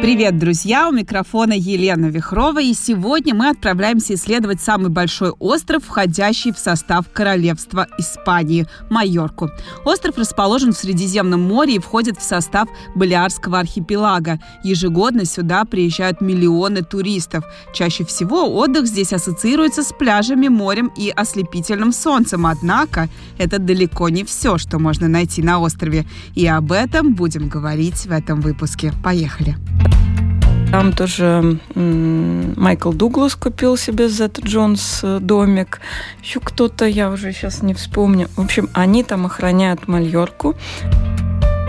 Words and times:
Привет, 0.00 0.38
друзья! 0.38 0.88
У 0.88 0.92
микрофона 0.92 1.52
Елена 1.52 2.06
Вихрова, 2.06 2.62
и 2.62 2.72
сегодня 2.72 3.34
мы 3.34 3.50
отправляемся 3.50 4.14
исследовать 4.14 4.62
самый 4.62 4.88
большой 4.88 5.28
остров, 5.38 5.84
входящий 5.84 6.52
в 6.52 6.58
состав 6.58 7.04
Королевства 7.12 7.86
Испании– 7.98 8.66
Майорку. 8.90 9.50
Остров 9.84 10.16
расположен 10.16 10.72
в 10.72 10.78
Средиземном 10.78 11.42
море 11.42 11.74
и 11.74 11.78
входит 11.78 12.18
в 12.18 12.22
состав 12.22 12.66
Балиарского 12.94 13.58
архипелага. 13.58 14.40
Ежегодно 14.64 15.26
сюда 15.26 15.66
приезжают 15.66 16.22
миллионы 16.22 16.82
туристов. 16.82 17.44
Чаще 17.74 18.06
всего 18.06 18.56
отдых 18.56 18.86
здесь 18.86 19.12
ассоциируется 19.12 19.82
с 19.82 19.92
пляжами, 19.92 20.48
морем 20.48 20.90
и 20.96 21.10
ослепительным 21.10 21.92
солнцем. 21.92 22.46
Однако 22.46 23.10
это 23.36 23.58
далеко 23.58 24.08
не 24.08 24.24
все, 24.24 24.56
что 24.56 24.78
можно 24.78 25.08
найти 25.08 25.42
на 25.42 25.60
острове. 25.60 26.06
И 26.34 26.46
об 26.46 26.72
этом 26.72 27.14
будем 27.14 27.48
говорить 27.48 28.06
в 28.06 28.12
этом 28.12 28.40
выпуске. 28.40 28.94
Поехали! 29.04 29.56
Там 30.70 30.92
тоже 30.92 31.58
Майкл 31.74 32.92
Дуглас 32.92 33.34
купил 33.34 33.76
себе 33.76 34.08
Зет 34.08 34.38
Джонс 34.38 35.00
э, 35.02 35.18
домик. 35.20 35.80
Еще 36.22 36.38
кто-то, 36.38 36.84
я 36.86 37.10
уже 37.10 37.32
сейчас 37.32 37.62
не 37.62 37.74
вспомню. 37.74 38.28
В 38.36 38.40
общем, 38.40 38.68
они 38.72 39.02
там 39.02 39.26
охраняют 39.26 39.88
Мальорку. 39.88 40.54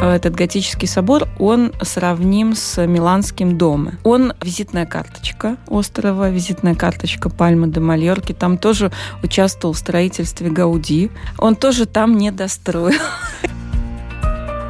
Этот 0.01 0.33
готический 0.35 0.87
собор, 0.87 1.27
он 1.39 1.73
сравним 1.81 2.55
с 2.55 2.83
Миланским 2.85 3.57
домом. 3.57 3.97
Он 4.03 4.33
визитная 4.41 4.85
карточка 4.85 5.57
острова, 5.67 6.29
визитная 6.29 6.75
карточка 6.75 7.29
Пальмы 7.29 7.67
де 7.67 7.79
Мальорки. 7.79 8.33
Там 8.33 8.57
тоже 8.57 8.91
участвовал 9.23 9.73
в 9.73 9.77
строительстве 9.77 10.49
Гауди. 10.49 11.11
Он 11.37 11.55
тоже 11.55 11.85
там 11.85 12.17
не 12.17 12.31
достроил. 12.31 12.99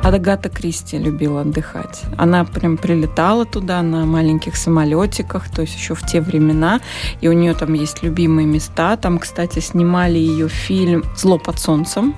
Агата 0.03 0.49
Кристи 0.49 0.97
любила 0.97 1.41
отдыхать. 1.41 2.03
Она 2.17 2.43
прям 2.43 2.77
прилетала 2.77 3.45
туда 3.45 3.81
на 3.81 4.05
маленьких 4.05 4.55
самолетиках, 4.55 5.49
то 5.49 5.61
есть 5.61 5.75
еще 5.75 5.95
в 5.95 6.05
те 6.05 6.21
времена. 6.21 6.81
И 7.21 7.27
у 7.27 7.33
нее 7.33 7.53
там 7.53 7.73
есть 7.73 8.03
любимые 8.03 8.47
места. 8.47 8.97
Там, 8.97 9.19
кстати, 9.19 9.59
снимали 9.59 10.17
ее 10.17 10.49
фильм 10.49 11.03
«Зло 11.15 11.37
под 11.37 11.59
солнцем» 11.59 12.15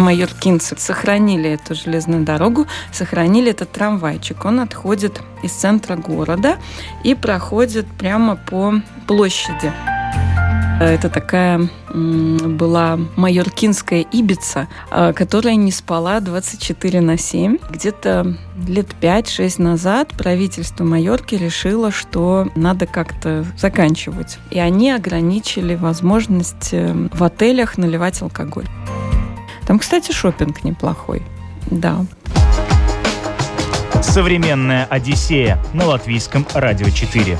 майоркинцы 0.00 0.76
сохранили 0.78 1.50
эту 1.50 1.74
железную 1.74 2.24
дорогу, 2.24 2.66
сохранили 2.90 3.50
этот 3.50 3.70
трамвайчик. 3.70 4.44
Он 4.44 4.60
отходит 4.60 5.20
из 5.42 5.52
центра 5.52 5.94
города 5.94 6.56
и 7.04 7.14
проходит 7.14 7.86
прямо 7.86 8.36
по 8.36 8.80
площади. 9.06 9.72
Это 10.80 11.10
такая 11.10 11.68
была 11.92 12.98
майоркинская 13.16 14.00
Ибица, 14.00 14.66
а, 14.90 15.12
которая 15.12 15.56
не 15.56 15.72
спала 15.72 16.20
24 16.20 17.02
на 17.02 17.18
7. 17.18 17.58
Где-то 17.68 18.34
лет 18.66 18.86
5-6 18.98 19.60
назад 19.60 20.08
правительство 20.16 20.84
Майорки 20.84 21.34
решило, 21.34 21.90
что 21.90 22.48
надо 22.54 22.86
как-то 22.86 23.44
заканчивать. 23.58 24.38
И 24.50 24.58
они 24.58 24.90
ограничили 24.90 25.74
возможность 25.74 26.70
э, 26.72 26.94
в 27.12 27.22
отелях 27.22 27.76
наливать 27.76 28.22
алкоголь. 28.22 28.66
Там, 29.66 29.78
кстати, 29.78 30.12
шопинг 30.12 30.64
неплохой. 30.64 31.22
Да. 31.70 32.06
Современная 34.00 34.86
Одиссея 34.86 35.58
на 35.74 35.84
латвийском 35.84 36.46
радио 36.54 36.88
4. 36.88 37.38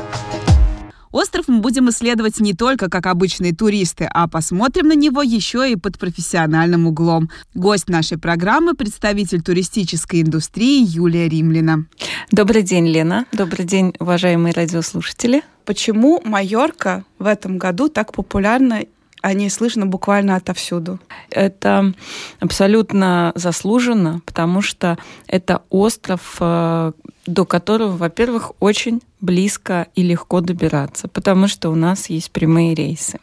Остров 1.12 1.48
мы 1.48 1.58
будем 1.58 1.90
исследовать 1.90 2.38
не 2.38 2.54
только 2.54 2.88
как 2.88 3.06
обычные 3.06 3.52
туристы, 3.52 4.08
а 4.12 4.28
посмотрим 4.28 4.86
на 4.86 4.94
него 4.94 5.22
еще 5.22 5.70
и 5.70 5.74
под 5.74 5.98
профессиональным 5.98 6.86
углом. 6.86 7.30
Гость 7.54 7.88
нашей 7.88 8.16
программы– 8.16 8.74
представитель 8.76 9.42
туристической 9.42 10.22
индустрии 10.22 10.84
Юлия 10.86 11.28
Римлина. 11.28 11.86
Добрый 12.30 12.62
день, 12.62 12.86
Лена. 12.86 13.26
Добрый 13.32 13.66
день, 13.66 13.92
уважаемые 13.98 14.52
радиослушатели. 14.54 15.42
Почему 15.64 16.22
Майорка 16.24 17.04
в 17.18 17.26
этом 17.26 17.58
году 17.58 17.88
так 17.88 18.12
популярна 18.12 18.84
о 19.20 19.34
ней 19.34 19.50
слышно 19.50 19.86
буквально 19.86 20.36
отовсюду. 20.36 20.98
Это 21.30 21.92
абсолютно 22.38 23.32
заслуженно, 23.34 24.22
потому 24.24 24.62
что 24.62 24.96
это 25.26 25.62
остров, 25.68 26.36
э, 26.40 26.92
до 27.30 27.44
которого, 27.44 27.96
во-первых, 27.96 28.52
очень 28.60 29.00
близко 29.20 29.86
и 29.94 30.02
легко 30.02 30.40
добираться, 30.40 31.06
потому 31.06 31.46
что 31.46 31.70
у 31.70 31.74
нас 31.74 32.08
есть 32.08 32.30
прямые 32.30 32.74
рейсы. 32.74 33.20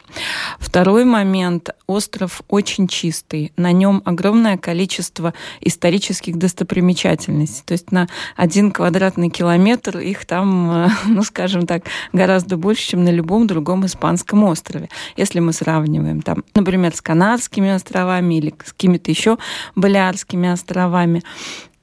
Второй 0.58 1.04
момент. 1.04 1.70
Остров 1.86 2.42
очень 2.48 2.86
чистый. 2.86 3.52
На 3.56 3.72
нем 3.72 4.02
огромное 4.04 4.58
количество 4.58 5.32
исторических 5.60 6.36
достопримечательностей. 6.36 7.62
То 7.64 7.72
есть 7.72 7.90
на 7.92 8.08
один 8.36 8.70
квадратный 8.70 9.30
километр 9.30 9.98
их 9.98 10.26
там, 10.26 10.70
э, 10.70 10.88
ну, 11.06 11.22
скажем 11.22 11.66
так, 11.66 11.84
гораздо 12.12 12.56
больше, 12.56 12.90
чем 12.90 13.04
на 13.04 13.08
любом 13.08 13.46
другом 13.46 13.86
испанском 13.86 14.44
острове. 14.44 14.88
Если 15.16 15.40
мы 15.40 15.52
сравниваем 15.52 16.22
там, 16.22 16.44
например, 16.54 16.94
с 16.94 17.00
Канадскими 17.00 17.70
островами 17.70 18.34
или 18.34 18.54
с 18.64 18.72
какими-то 18.72 19.10
еще 19.10 19.38
Балиарскими 19.74 20.50
островами. 20.50 21.22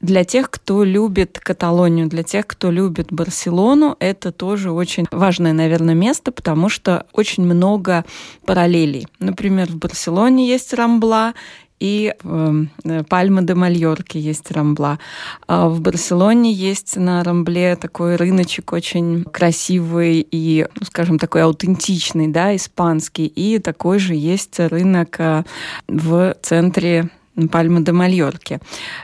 Для 0.05 0.23
тех, 0.23 0.51
кто 0.51 0.83
любит 0.83 1.39
Каталонию, 1.39 2.07
для 2.07 2.21
тех, 2.21 2.45
кто 2.45 2.69
любит 2.69 3.11
Барселону, 3.11 3.95
это 3.99 4.31
тоже 4.31 4.71
очень 4.71 5.07
важное, 5.09 5.51
наверное, 5.51 5.95
место, 5.95 6.31
потому 6.31 6.69
что 6.69 7.07
очень 7.11 7.43
много 7.43 8.05
параллелей. 8.45 9.07
Например, 9.17 9.67
в 9.67 9.77
Барселоне 9.77 10.47
есть 10.47 10.75
Рамбла, 10.75 11.33
и 11.79 12.13
эм, 12.23 12.69
э, 12.83 13.03
Пальма 13.03 13.41
де 13.41 13.55
Мальорки 13.55 14.19
есть 14.19 14.51
Рамбла. 14.51 14.99
А 15.47 15.69
в 15.69 15.81
Барселоне 15.81 16.53
есть 16.53 16.97
на 16.97 17.23
Рамбле 17.23 17.75
такой 17.75 18.15
рыночек 18.15 18.73
очень 18.73 19.23
красивый 19.23 20.25
и, 20.29 20.67
ну, 20.79 20.85
скажем, 20.85 21.17
такой 21.17 21.41
аутентичный, 21.41 22.27
да, 22.27 22.55
испанский. 22.55 23.25
И 23.25 23.57
такой 23.57 23.97
же 23.97 24.13
есть 24.13 24.59
рынок 24.59 25.19
э, 25.19 25.43
в 25.87 26.35
центре 26.43 27.09
Пальма 27.51 27.81
де 27.81 27.91
Мальорки. 27.91 28.59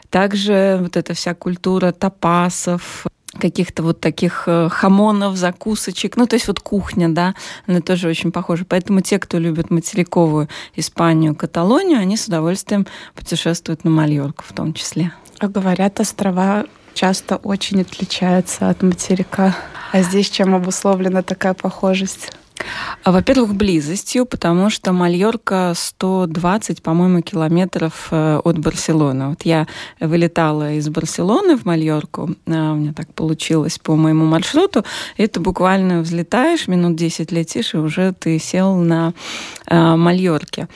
Также 0.09 0.79
вот 0.81 0.97
эта 0.97 1.13
вся 1.13 1.33
культура 1.33 1.91
тапасов, 1.91 3.05
каких-то 3.39 3.83
вот 3.83 3.99
таких 3.99 4.43
э, 4.47 4.69
хамонов, 4.69 5.35
закусочек. 5.37 6.17
Ну, 6.17 6.27
то 6.27 6.35
есть 6.35 6.47
вот 6.47 6.59
кухня, 6.59 7.09
да, 7.09 7.33
она 7.67 7.81
тоже 7.81 8.09
очень 8.09 8.31
похожа. 8.31 8.65
Поэтому 8.65 9.01
те, 9.01 9.19
кто 9.19 9.37
любит 9.37 9.69
материковую 9.69 10.49
Испанию, 10.75 11.35
Каталонию, 11.35 11.99
они 11.99 12.17
с 12.17 12.27
удовольствием 12.27 12.85
путешествуют 13.15 13.83
на 13.83 13.91
Мальорку 13.91 14.43
в 14.47 14.53
том 14.53 14.73
числе. 14.73 15.13
А 15.39 15.47
говорят, 15.47 15.99
острова 15.99 16.65
часто 16.93 17.37
очень 17.37 17.81
отличаются 17.81 18.69
от 18.69 18.83
материка. 18.83 19.55
А 19.91 20.01
здесь 20.01 20.29
чем 20.29 20.53
обусловлена 20.53 21.21
такая 21.21 21.53
похожесть? 21.53 22.31
А, 23.03 23.11
во-первых, 23.11 23.55
близостью, 23.55 24.25
потому 24.25 24.69
что 24.69 24.93
Мальорка 24.93 25.73
120, 25.75 26.83
по-моему, 26.83 27.21
километров 27.21 28.09
э, 28.11 28.39
от 28.43 28.59
Барселоны. 28.59 29.29
Вот 29.29 29.43
я 29.43 29.67
вылетала 29.99 30.73
из 30.73 30.87
Барселоны 30.89 31.57
в 31.57 31.65
Мальорку, 31.65 32.35
а, 32.47 32.73
у 32.73 32.75
меня 32.75 32.93
так 32.93 33.13
получилось 33.13 33.79
по 33.79 33.95
моему 33.95 34.25
маршруту, 34.25 34.85
это 35.17 35.39
буквально 35.39 36.01
взлетаешь, 36.01 36.67
минут 36.67 36.95
10 36.95 37.31
летишь, 37.31 37.73
и 37.73 37.77
уже 37.77 38.13
ты 38.13 38.37
сел 38.37 38.75
на 38.75 39.13
а, 39.65 39.95
Мальорке. 39.95 40.67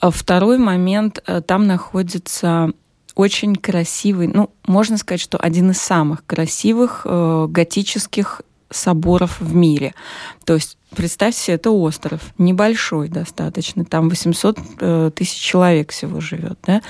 Второй 0.00 0.58
момент, 0.58 1.22
э, 1.26 1.40
там 1.40 1.66
находится 1.66 2.70
очень 3.14 3.56
красивый, 3.56 4.28
ну, 4.28 4.50
можно 4.66 4.98
сказать, 4.98 5.20
что 5.20 5.38
один 5.38 5.70
из 5.70 5.78
самых 5.78 6.24
красивых 6.26 7.02
э, 7.04 7.46
готических 7.48 8.42
соборов 8.70 9.40
в 9.40 9.54
мире. 9.54 9.94
То 10.44 10.54
есть 10.54 10.76
Представьте 10.94 11.40
себе, 11.40 11.54
это 11.56 11.70
остров, 11.70 12.20
небольшой 12.38 13.08
достаточно, 13.08 13.84
там 13.84 14.08
800 14.08 14.58
э, 14.80 15.10
тысяч 15.14 15.40
человек 15.40 15.92
всего 15.92 16.20
живет, 16.20 16.58
да, 16.66 16.82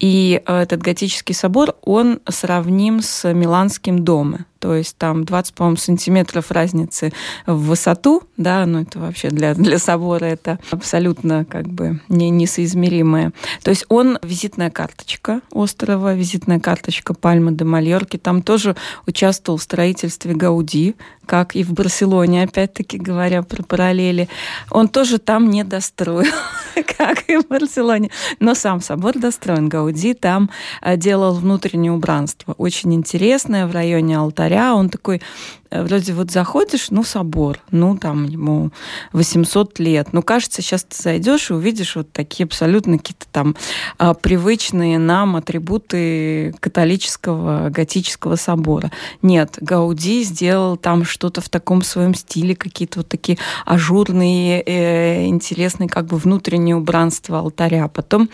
и 0.00 0.42
э, 0.44 0.62
этот 0.62 0.80
готический 0.80 1.34
собор, 1.34 1.76
он 1.82 2.20
сравним 2.28 3.02
с 3.02 3.30
Миланским 3.32 4.02
домом. 4.02 4.46
То 4.58 4.74
есть 4.74 4.96
там 4.96 5.24
20, 5.24 5.54
по-моему, 5.54 5.76
сантиметров 5.76 6.50
разницы 6.50 7.12
в 7.46 7.68
высоту, 7.68 8.22
да, 8.36 8.66
ну 8.66 8.82
это 8.82 8.98
вообще 8.98 9.30
для, 9.30 9.54
для 9.54 9.78
собора 9.78 10.26
это 10.26 10.58
абсолютно 10.70 11.46
как 11.46 11.66
бы 11.66 12.00
не, 12.08 12.28
несоизмеримое. 12.28 13.32
То 13.62 13.70
есть 13.70 13.86
он 13.88 14.18
визитная 14.22 14.70
карточка 14.70 15.40
острова, 15.50 16.14
визитная 16.14 16.60
карточка 16.60 17.14
Пальмы 17.14 17.52
де 17.52 17.64
Мальорки. 17.64 18.18
Там 18.18 18.42
тоже 18.42 18.76
участвовал 19.06 19.58
в 19.58 19.62
строительстве 19.62 20.34
Гауди, 20.34 20.94
как 21.30 21.54
и 21.54 21.62
в 21.62 21.72
Барселоне, 21.74 22.42
опять-таки 22.42 22.98
говоря 22.98 23.42
две 23.42 23.62
параллели. 23.62 24.28
Он 24.68 24.88
тоже 24.88 25.18
там 25.18 25.48
не 25.48 25.62
достроил, 25.62 26.32
как 26.98 27.30
и 27.30 27.36
в 27.36 27.46
Барселоне. 27.46 28.10
Но 28.40 28.56
сам 28.56 28.80
собор 28.80 29.16
достроен. 29.16 29.68
Гауди 29.68 30.14
там 30.14 30.50
э, 30.82 30.96
делал 30.96 31.34
внутреннее 31.34 31.92
убранство. 31.92 32.54
Очень 32.58 32.94
интересное 32.94 33.68
в 33.68 33.72
районе 33.72 34.18
алтаря. 34.18 34.74
Он 34.74 34.88
такой 34.88 35.22
вроде 35.70 36.12
вот 36.12 36.30
заходишь, 36.30 36.90
ну, 36.90 37.04
собор, 37.04 37.60
ну, 37.70 37.96
там 37.96 38.24
ему 38.24 38.70
800 39.12 39.78
лет. 39.78 40.08
Ну, 40.12 40.22
кажется, 40.22 40.62
сейчас 40.62 40.84
ты 40.84 41.00
зайдешь 41.00 41.50
и 41.50 41.54
увидишь 41.54 41.96
вот 41.96 42.12
такие 42.12 42.44
абсолютно 42.44 42.98
какие-то 42.98 43.26
там 43.30 43.56
а, 43.98 44.14
привычные 44.14 44.98
нам 44.98 45.36
атрибуты 45.36 46.54
католического 46.60 47.70
готического 47.70 48.36
собора. 48.36 48.90
Нет, 49.22 49.58
Гауди 49.60 50.24
сделал 50.24 50.76
там 50.76 51.04
что-то 51.04 51.40
в 51.40 51.48
таком 51.48 51.82
своем 51.82 52.14
стиле, 52.14 52.56
какие-то 52.56 53.00
вот 53.00 53.08
такие 53.08 53.38
ажурные, 53.64 54.62
э, 54.62 55.26
интересные 55.26 55.88
как 55.88 56.06
бы 56.06 56.16
внутреннее 56.16 56.76
убранство 56.76 57.38
алтаря. 57.38 57.88
Потом 57.88 58.28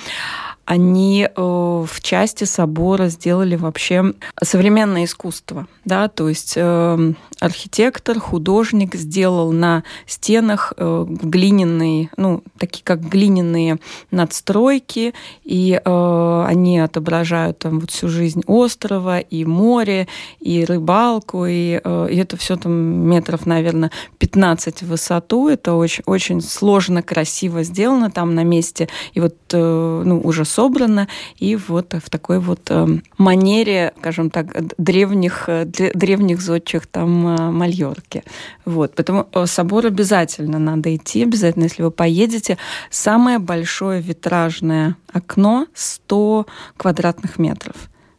они 0.67 1.29
э, 1.29 1.31
в 1.37 2.01
части 2.03 2.43
собора 2.43 3.09
сделали 3.09 3.55
вообще 3.55 4.13
современное 4.43 5.05
искусство, 5.05 5.69
да, 5.85 6.09
то 6.09 6.29
есть 6.29 6.55
э, 6.57 7.13
архитектор, 7.39 8.19
художник 8.19 8.97
сделал 8.97 9.53
на 9.53 9.85
стенах 10.07 10.73
э, 10.77 11.07
глиняные, 11.09 12.11
ну, 12.17 12.43
такие 12.59 12.83
как 12.83 13.01
глиняные 13.01 13.79
надстройки, 14.11 15.15
и 15.45 15.81
они 15.85 16.81
отображают 16.81 17.61
там 17.61 17.79
вот 17.79 17.91
всю 17.91 18.09
жизнь 18.09 18.43
острова, 18.47 19.21
и 19.21 19.45
море, 19.45 20.09
и 20.41 20.65
рыбалку, 20.65 21.47
и, 21.47 21.77
и 21.77 22.17
это 22.17 22.37
все 22.37 22.57
там 22.57 22.73
метров, 22.73 23.47
наверное, 23.47 23.93
15 24.19 24.83
в 24.83 24.89
высоту, 24.89 25.49
это 25.49 25.75
очень, 25.75 26.03
очень 26.07 26.41
сложно, 26.41 27.03
красиво 27.03 27.63
сделано 27.63 28.11
там 28.11 28.35
на 28.35 28.43
месте, 28.43 28.89
и 29.13 29.21
вот, 29.21 29.37
ну, 29.53 30.21
уже 30.25 30.45
собрано, 30.57 31.07
и 31.37 31.55
вот 31.57 31.95
в 31.95 32.09
такой 32.09 32.39
вот 32.39 32.71
эм, 32.71 33.03
манере, 33.19 33.93
скажем 33.99 34.31
так, 34.31 34.47
древних, 34.79 35.45
э, 35.49 35.65
древних 35.67 36.41
зодчих 36.41 36.87
там 36.87 37.27
э, 37.27 37.51
Мальорки. 37.51 38.25
Вот. 38.65 38.95
Поэтому 38.97 39.27
э, 39.33 39.47
собор 39.47 39.87
обязательно 39.87 40.59
надо 40.59 40.97
идти, 40.97 41.25
обязательно, 41.25 41.65
если 41.65 41.83
вы 41.83 41.91
поедете. 41.91 42.57
Самое 42.91 43.39
большое 43.39 44.01
витражное 44.01 44.97
окно 45.13 45.67
100 45.75 46.47
квадратных 46.79 47.39
метров. 47.39 47.77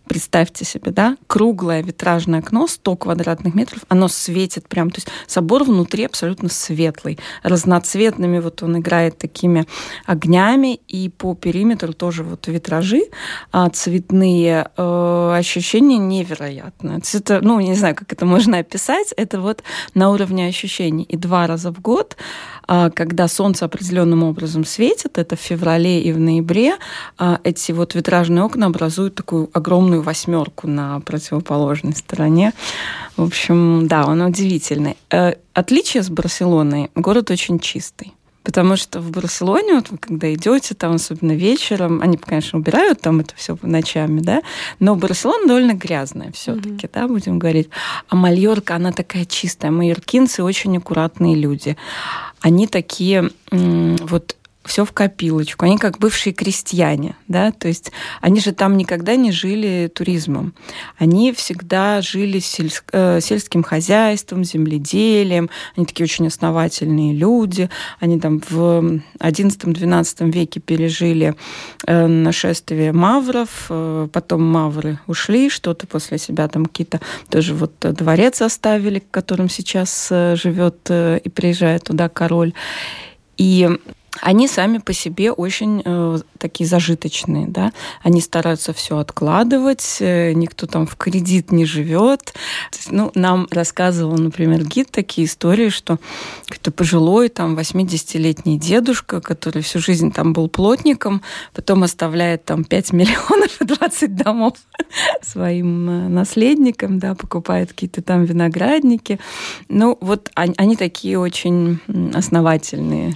Представьте 0.07 0.65
себе, 0.65 0.92
да, 0.92 1.18
круглое 1.27 1.83
витражное 1.83 2.39
окно, 2.39 2.68
100 2.68 2.95
квадратных 2.95 3.54
метров, 3.54 3.81
оно 3.89 4.07
светит 4.07 4.68
прям, 4.68 4.89
то 4.89 4.98
есть 4.98 5.07
собор 5.27 5.63
внутри 5.63 6.06
абсолютно 6.06 6.50
светлый, 6.50 7.19
разноцветными 7.44 8.39
вот 8.39 8.63
он 8.63 8.80
играет 8.80 9.18
такими 9.18 9.65
огнями, 10.06 10.80
и 10.88 11.09
по 11.09 11.36
периметру 11.36 11.94
тоже 11.94 12.24
вот 12.24 12.48
витражи 12.48 13.04
а, 13.51 13.69
цветные, 13.69 14.69
э, 14.75 15.33
ощущения 15.38 15.98
невероятные. 15.98 17.00
Это, 17.13 17.42
ну, 17.42 17.60
не 17.60 17.75
знаю, 17.75 17.95
как 17.95 18.12
это 18.13 18.25
можно 18.25 18.60
описать, 18.60 19.13
это 19.18 19.42
вот 19.42 19.63
на 19.94 20.12
уровне 20.12 20.48
ощущений. 20.48 21.03
И 21.03 21.18
два 21.18 21.48
раза 21.48 21.71
в 21.71 21.81
год 21.81 22.18
когда 22.68 23.28
солнце 23.28 23.66
определенным 23.66 24.24
образом 24.24 24.66
светит, 24.66 25.18
это 25.18 25.36
в 25.36 25.40
феврале 25.40 26.02
и 26.02 26.12
в 26.12 26.19
ноябре, 26.19 26.75
а, 27.18 27.40
эти 27.44 27.72
вот 27.72 27.96
витражные 27.96 28.44
окна 28.44 28.66
образуют 28.66 29.16
такую 29.16 29.50
огромную 29.54 30.02
восьмерку 30.02 30.68
на 30.68 31.00
противоположной 31.00 31.96
стороне. 31.96 32.54
В 33.16 33.24
общем, 33.24 33.88
да, 33.88 34.06
он 34.06 34.22
удивительный. 34.22 34.98
Э, 35.10 35.34
отличие 35.54 36.04
с 36.04 36.10
Барселоной, 36.10 36.92
город 36.96 37.31
очень 37.31 37.60
чистый. 37.60 38.14
Потому 38.48 38.78
что 38.78 39.02
в 39.02 39.12
Барселоне, 39.12 39.74
вот 39.74 39.90
вы 39.90 39.98
когда 39.98 40.34
идете, 40.34 40.74
там, 40.74 40.94
особенно 40.94 41.34
вечером, 41.34 42.02
они, 42.02 42.16
конечно, 42.16 42.58
убирают 42.58 43.02
там 43.02 43.20
это 43.20 43.36
все 43.36 43.58
ночами, 43.62 44.22
да, 44.22 44.42
но 44.80 44.96
Барселона 44.96 45.46
довольно 45.46 45.74
грязная 45.74 46.32
все-таки, 46.32 46.86
mm-hmm. 46.86 46.92
да, 46.94 47.08
будем 47.10 47.40
говорить. 47.40 47.68
А 48.08 48.16
Мальорка, 48.16 48.76
она 48.76 48.94
такая 48.94 49.26
чистая. 49.26 49.70
Майоркинцы 49.70 50.44
очень 50.44 50.78
аккуратные 50.78 51.36
люди. 51.36 51.76
Они 52.40 52.68
такие 52.68 53.32
вот 53.52 54.38
все 54.68 54.86
в 54.86 54.92
копилочку. 54.92 55.66
Они 55.66 55.78
как 55.78 55.98
бывшие 55.98 56.34
крестьяне, 56.34 57.16
да, 57.28 57.52
то 57.52 57.68
есть 57.68 57.92
они 58.22 58.40
же 58.40 58.52
там 58.52 58.78
никогда 58.78 59.16
не 59.16 59.31
жили 59.31 59.92
туризмом. 59.94 60.54
Они 60.98 61.31
всегда 61.34 62.02
жили 62.02 62.40
сельск, 62.40 62.86
э, 62.92 63.19
сельским 63.22 63.64
хозяйством, 63.64 64.44
земледелием. 64.44 65.50
Они 65.75 65.86
такие 65.86 66.04
очень 66.06 66.28
основательные 66.28 67.14
люди. 67.14 67.69
Они 68.00 68.19
там 68.19 68.42
в 68.50 69.02
XI-XII 69.19 70.31
веке 70.31 70.60
пережили 70.60 71.36
э, 71.86 72.08
нашествие 72.08 72.94
мавров, 72.94 73.68
э, 73.70 74.08
потом 74.12 74.44
мавры 74.44 75.00
ушли, 75.08 75.50
что-то 75.50 75.88
после 75.88 76.18
себя 76.18 76.48
там 76.48 76.66
какие-то 76.66 77.00
тоже 77.30 77.54
вот 77.54 77.74
дворец 77.80 78.42
оставили, 78.42 79.00
в 79.00 79.12
котором 79.12 79.50
сейчас 79.50 80.10
э, 80.12 80.36
живет 80.36 80.78
э, 80.90 81.20
и 81.24 81.30
приезжает 81.30 81.84
туда 81.84 82.10
король. 82.10 82.54
И 83.38 83.70
они 84.22 84.48
сами 84.48 84.78
по 84.80 84.94
себе 84.94 85.31
очень 85.31 85.81
э, 85.84 86.19
такие 86.38 86.68
зажиточные, 86.68 87.48
да, 87.48 87.72
они 88.02 88.22
стараются 88.22 88.74
все 88.74 88.98
откладывать, 88.98 89.98
э, 90.00 90.34
никто 90.34 90.68
там 90.68 90.88
в 90.88 90.96
кредит 90.96 91.52
не 91.52 91.66
живет. 91.66 92.34
Ну, 92.90 93.12
нам 93.16 93.48
рассказывал, 93.52 94.18
например, 94.18 94.64
гид 94.64 94.92
такие 94.92 95.28
истории, 95.28 95.69
что 95.69 96.00
кто 96.48 96.72
пожилой, 96.72 97.30
там, 97.30 97.58
80-летний 97.58 98.60
дедушка, 98.60 99.22
который 99.22 99.62
всю 99.62 99.80
жизнь 99.80 100.12
там 100.12 100.34
был 100.34 100.50
плотником, 100.50 101.22
потом 101.54 101.84
оставляет 101.84 102.46
там 102.46 102.63
5 102.63 102.94
миллионов 102.94 103.62
и 103.62 103.66
20 103.66 104.16
домов 104.16 104.54
своим 105.22 105.90
э, 105.90 106.08
наследникам, 106.08 107.00
да, 107.00 107.16
покупает 107.16 107.70
какие-то 107.70 108.02
там 108.02 108.25
виноградники. 108.25 109.20
Ну, 109.70 109.98
вот 110.02 110.31
они, 110.36 110.54
они 110.58 110.75
такие 110.75 111.20
очень 111.20 111.80
основательные. 112.13 113.16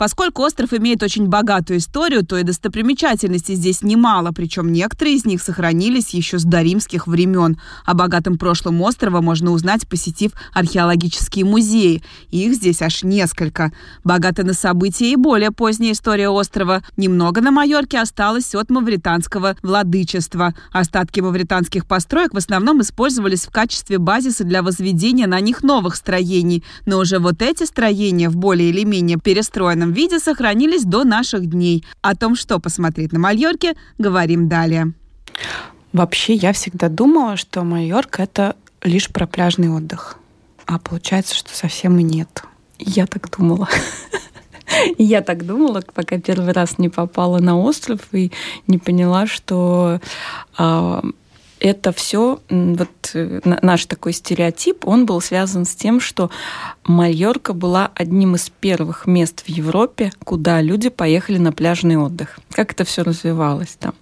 Поскольку 0.00 0.44
остров 0.44 0.72
имеет 0.72 1.02
очень 1.02 1.26
богатую 1.26 1.78
историю, 1.78 2.24
то 2.24 2.38
и 2.38 2.42
достопримечательностей 2.42 3.54
здесь 3.54 3.82
немало, 3.82 4.30
причем 4.34 4.72
некоторые 4.72 5.16
из 5.16 5.26
них 5.26 5.42
сохранились 5.42 6.14
еще 6.14 6.38
с 6.38 6.44
доримских 6.44 7.06
времен. 7.06 7.60
О 7.84 7.92
богатом 7.92 8.38
прошлом 8.38 8.80
острова 8.80 9.20
можно 9.20 9.50
узнать, 9.50 9.86
посетив 9.86 10.32
археологические 10.54 11.44
музеи. 11.44 12.02
Их 12.30 12.54
здесь 12.54 12.80
аж 12.80 13.02
несколько. 13.02 13.72
Богата 14.02 14.42
на 14.42 14.54
события 14.54 15.12
и 15.12 15.16
более 15.16 15.50
поздняя 15.50 15.92
история 15.92 16.30
острова. 16.30 16.82
Немного 16.96 17.42
на 17.42 17.50
Майорке 17.50 17.98
осталось 17.98 18.54
от 18.54 18.70
мавританского 18.70 19.54
владычества. 19.62 20.54
Остатки 20.72 21.20
мавританских 21.20 21.84
построек 21.84 22.32
в 22.32 22.38
основном 22.38 22.80
использовались 22.80 23.44
в 23.44 23.50
качестве 23.50 23.98
базиса 23.98 24.44
для 24.44 24.62
возведения 24.62 25.26
на 25.26 25.40
них 25.40 25.62
новых 25.62 25.94
строений. 25.94 26.64
Но 26.86 27.00
уже 27.00 27.18
вот 27.18 27.42
эти 27.42 27.64
строения 27.64 28.30
в 28.30 28.36
более 28.36 28.70
или 28.70 28.84
менее 28.84 29.18
перестроенном 29.18 29.89
оригинальном 29.90 29.92
виде 29.92 30.18
сохранились 30.18 30.84
до 30.84 31.04
наших 31.04 31.46
дней. 31.46 31.84
О 32.02 32.14
том, 32.14 32.36
что 32.36 32.58
посмотреть 32.58 33.12
на 33.12 33.18
Мальорке, 33.18 33.74
говорим 33.98 34.48
далее. 34.48 34.92
Вообще, 35.92 36.34
я 36.34 36.52
всегда 36.52 36.88
думала, 36.88 37.36
что 37.36 37.64
Майорка— 37.64 38.22
это 38.24 38.54
лишь 38.82 39.08
про 39.08 39.26
пляжный 39.26 39.68
отдых. 39.68 40.16
А 40.66 40.78
получается, 40.78 41.34
что 41.34 41.54
совсем 41.54 41.98
и 41.98 42.02
нет. 42.02 42.44
Я 42.78 43.06
так 43.06 43.30
думала. 43.36 43.68
Я 44.98 45.20
так 45.20 45.44
думала, 45.44 45.82
пока 45.94 46.18
первый 46.18 46.52
раз 46.52 46.78
не 46.78 46.88
попала 46.88 47.40
на 47.40 47.58
остров 47.58 48.00
и 48.12 48.30
не 48.68 48.78
поняла, 48.78 49.26
что 49.26 50.00
а, 50.56 51.02
это 51.60 51.92
все, 51.92 52.40
вот 52.48 53.10
э, 53.14 53.40
наш 53.44 53.86
такой 53.86 54.12
стереотип, 54.12 54.86
он 54.86 55.06
был 55.06 55.20
связан 55.20 55.64
с 55.64 55.74
тем, 55.74 56.00
что 56.00 56.30
Мальорка 56.84 57.52
была 57.52 57.90
одним 57.94 58.34
из 58.34 58.50
первых 58.50 59.06
мест 59.06 59.42
в 59.44 59.48
Европе, 59.48 60.10
куда 60.24 60.60
люди 60.60 60.88
поехали 60.88 61.38
на 61.38 61.52
пляжный 61.52 61.96
отдых. 61.96 62.38
Как 62.52 62.72
это 62.72 62.84
все 62.84 63.02
развивалось 63.02 63.76
там? 63.78 63.94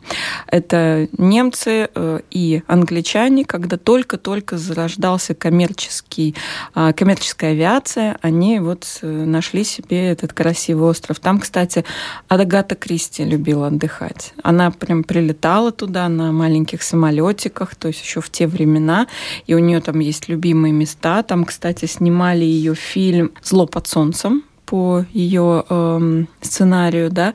Это 0.47 1.09
немцы 1.19 1.91
э, 1.95 2.21
и 2.31 2.63
англичане, 2.67 3.45
когда 3.45 3.77
только-только 3.77 4.57
зарождался 4.57 5.35
коммерческий, 5.35 6.35
а, 6.75 6.93
коммерческая 6.93 7.53
авиация, 7.53 8.19
они 8.23 8.61
вот 8.61 8.87
э, 9.03 9.07
нашли 9.07 9.65
себе 9.65 10.11
этот 10.11 10.33
красивый 10.33 10.89
остров. 10.89 11.19
Там, 11.19 11.41
кстати, 11.41 11.85
Адагата 12.29 12.77
Кристи 12.77 13.25
любила 13.25 13.67
отдыхать. 13.67 14.33
Она 14.43 14.71
прям 14.71 15.03
прилетала 15.03 15.73
туда 15.73 16.09
на 16.09 16.33
маленьких 16.33 16.83
самолетиках, 16.83 17.48
мультиках, 17.49 17.75
то 17.77 17.89
есть 17.89 18.03
еще 18.03 18.21
в 18.21 18.31
те 18.31 18.47
времена. 18.47 19.07
И 19.47 19.55
у 19.55 19.59
нее 19.59 19.81
там 19.81 19.99
есть 20.01 20.29
любимые 20.29 20.73
места. 20.73 21.23
Там, 21.23 21.45
кстати, 21.45 21.87
снимали 21.87 22.45
ее 22.45 22.75
фильм 22.75 23.33
«Зло 23.43 23.67
под 23.67 23.87
солнцем», 23.87 24.45
по 24.69 25.07
ее 25.15 25.65
э, 25.67 26.25
сценарию, 26.43 27.11
да, 27.11 27.33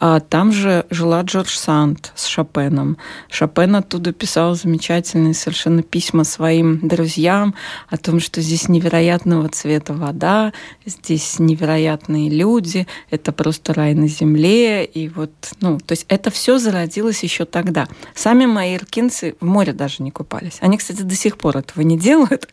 а 0.00 0.18
там 0.18 0.50
же 0.50 0.84
жила 0.90 1.22
Джордж 1.22 1.54
Санд 1.54 2.10
с 2.16 2.26
Шопеном. 2.26 2.96
Шопен 3.30 3.76
оттуда 3.76 4.12
писал 4.12 4.56
замечательные 4.56 5.34
совершенно 5.34 5.84
письма 5.84 6.24
своим 6.24 6.80
друзьям 6.80 7.54
о 7.88 7.96
том, 7.96 8.18
что 8.18 8.40
здесь 8.40 8.68
невероятного 8.68 9.48
цвета 9.50 9.94
вода, 9.94 10.52
здесь 10.84 11.38
невероятные 11.38 12.28
люди, 12.28 12.88
это 13.08 13.30
просто 13.30 13.72
рай 13.72 13.94
на 13.94 14.08
земле, 14.08 14.84
и 14.84 15.08
вот, 15.08 15.30
ну, 15.60 15.78
то 15.78 15.92
есть 15.92 16.06
это 16.08 16.32
все 16.32 16.58
зародилось 16.58 17.22
еще 17.22 17.44
тогда. 17.44 17.86
Сами 18.16 18.46
мои 18.46 18.74
иркинцы 18.74 19.36
в 19.38 19.46
море 19.46 19.72
даже 19.72 20.02
не 20.02 20.10
купались. 20.10 20.58
Они, 20.60 20.76
кстати, 20.76 21.02
до 21.02 21.14
сих 21.14 21.38
пор 21.38 21.58
этого 21.58 21.82
не 21.84 21.96
делают. 21.96 22.48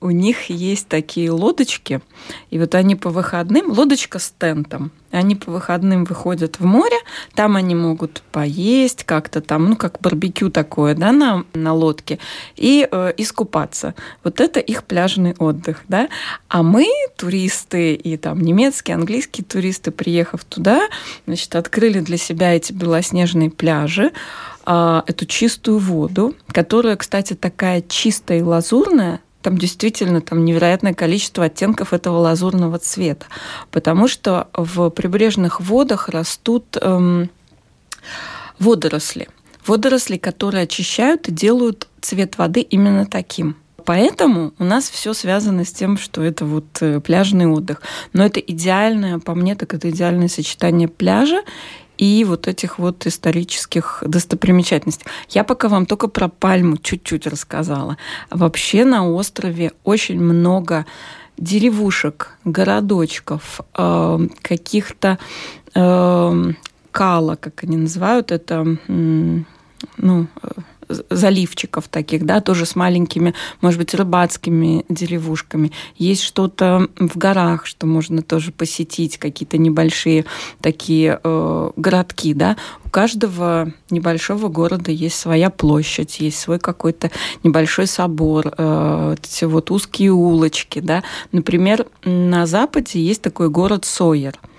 У 0.00 0.08
них 0.08 0.48
есть 0.48 0.88
такие 0.88 1.30
лодочки, 1.30 2.00
и 2.48 2.58
вот 2.58 2.74
они 2.74 2.96
по 2.96 3.10
выходным, 3.10 3.41
лодочка 3.50 4.18
с 4.18 4.32
тентом, 4.38 4.90
они 5.10 5.36
по 5.36 5.50
выходным 5.50 6.04
выходят 6.04 6.58
в 6.58 6.64
море, 6.64 6.96
там 7.34 7.56
они 7.56 7.74
могут 7.74 8.22
поесть 8.32 9.04
как-то 9.04 9.40
там, 9.40 9.66
ну, 9.70 9.76
как 9.76 10.00
барбекю 10.00 10.50
такое, 10.50 10.94
да, 10.94 11.12
на, 11.12 11.44
на 11.54 11.72
лодке, 11.74 12.18
и 12.56 12.88
э, 12.90 13.12
искупаться. 13.16 13.94
Вот 14.24 14.40
это 14.40 14.60
их 14.60 14.84
пляжный 14.84 15.34
отдых, 15.38 15.82
да. 15.88 16.08
А 16.48 16.62
мы, 16.62 16.86
туристы, 17.16 17.94
и 17.94 18.16
там 18.16 18.40
немецкие, 18.40 18.94
английские 18.94 19.44
туристы, 19.44 19.90
приехав 19.90 20.44
туда, 20.44 20.88
значит, 21.26 21.54
открыли 21.56 22.00
для 22.00 22.16
себя 22.16 22.54
эти 22.54 22.72
белоснежные 22.72 23.50
пляжи, 23.50 24.12
э, 24.66 25.02
эту 25.06 25.26
чистую 25.26 25.78
воду, 25.78 26.34
которая, 26.48 26.96
кстати, 26.96 27.34
такая 27.34 27.82
чистая 27.82 28.38
и 28.38 28.42
лазурная, 28.42 29.20
там 29.42 29.58
действительно 29.58 30.20
там 30.20 30.44
невероятное 30.44 30.94
количество 30.94 31.44
оттенков 31.44 31.92
этого 31.92 32.18
лазурного 32.18 32.78
цвета, 32.78 33.26
потому 33.70 34.08
что 34.08 34.48
в 34.54 34.90
прибрежных 34.90 35.60
водах 35.60 36.08
растут 36.08 36.76
эм, 36.80 37.28
водоросли. 38.58 39.28
Водоросли, 39.66 40.16
которые 40.16 40.64
очищают 40.64 41.28
и 41.28 41.32
делают 41.32 41.88
цвет 42.00 42.38
воды 42.38 42.60
именно 42.60 43.06
таким. 43.06 43.56
Поэтому 43.84 44.52
у 44.58 44.64
нас 44.64 44.88
все 44.88 45.12
связано 45.12 45.64
с 45.64 45.72
тем, 45.72 45.98
что 45.98 46.22
это 46.22 46.44
вот 46.44 46.66
э, 46.80 47.00
пляжный 47.00 47.46
отдых. 47.46 47.82
Но 48.12 48.24
это 48.24 48.38
идеальное, 48.38 49.18
по 49.18 49.34
мне, 49.34 49.56
так 49.56 49.74
это 49.74 49.90
идеальное 49.90 50.28
сочетание 50.28 50.86
пляжа 50.88 51.42
и 52.02 52.24
вот 52.24 52.48
этих 52.48 52.80
вот 52.80 53.06
исторических 53.06 54.02
достопримечательностей. 54.04 55.06
Я 55.30 55.44
пока 55.44 55.68
вам 55.68 55.86
только 55.86 56.08
про 56.08 56.28
пальму 56.28 56.76
чуть-чуть 56.76 57.28
рассказала. 57.28 57.96
Вообще 58.28 58.84
на 58.84 59.08
острове 59.08 59.70
очень 59.84 60.20
много 60.20 60.84
деревушек, 61.38 62.36
городочков, 62.44 63.60
э, 63.78 64.18
каких-то 64.42 65.20
э, 65.76 66.52
кала, 66.90 67.36
как 67.36 67.62
они 67.62 67.76
называют 67.76 68.32
это, 68.32 68.66
ну, 68.88 70.26
заливчиков 71.10 71.88
таких, 71.88 72.24
да, 72.24 72.40
тоже 72.40 72.66
с 72.66 72.76
маленькими, 72.76 73.34
может 73.60 73.78
быть, 73.78 73.94
рыбацкими 73.94 74.84
деревушками. 74.88 75.72
Есть 75.96 76.22
что-то 76.22 76.88
в 76.98 77.16
горах, 77.16 77.66
что 77.66 77.86
можно 77.86 78.22
тоже 78.22 78.52
посетить, 78.52 79.18
какие-то 79.18 79.58
небольшие 79.58 80.24
такие 80.60 81.20
э, 81.22 81.70
городки, 81.76 82.34
да. 82.34 82.56
У 82.84 82.90
каждого 82.90 83.72
небольшого 83.90 84.48
города 84.48 84.90
есть 84.90 85.18
своя 85.18 85.50
площадь, 85.50 86.20
есть 86.20 86.38
свой 86.38 86.58
какой-то 86.58 87.10
небольшой 87.42 87.86
собор, 87.86 88.52
э, 88.56 89.16
эти 89.22 89.44
вот 89.44 89.70
узкие 89.70 90.12
улочки, 90.12 90.80
да. 90.80 91.02
Например, 91.32 91.86
на 92.04 92.46
Западе 92.46 93.00
есть 93.00 93.22
такой 93.22 93.48
город 93.48 93.84
Сойер– 93.84 94.38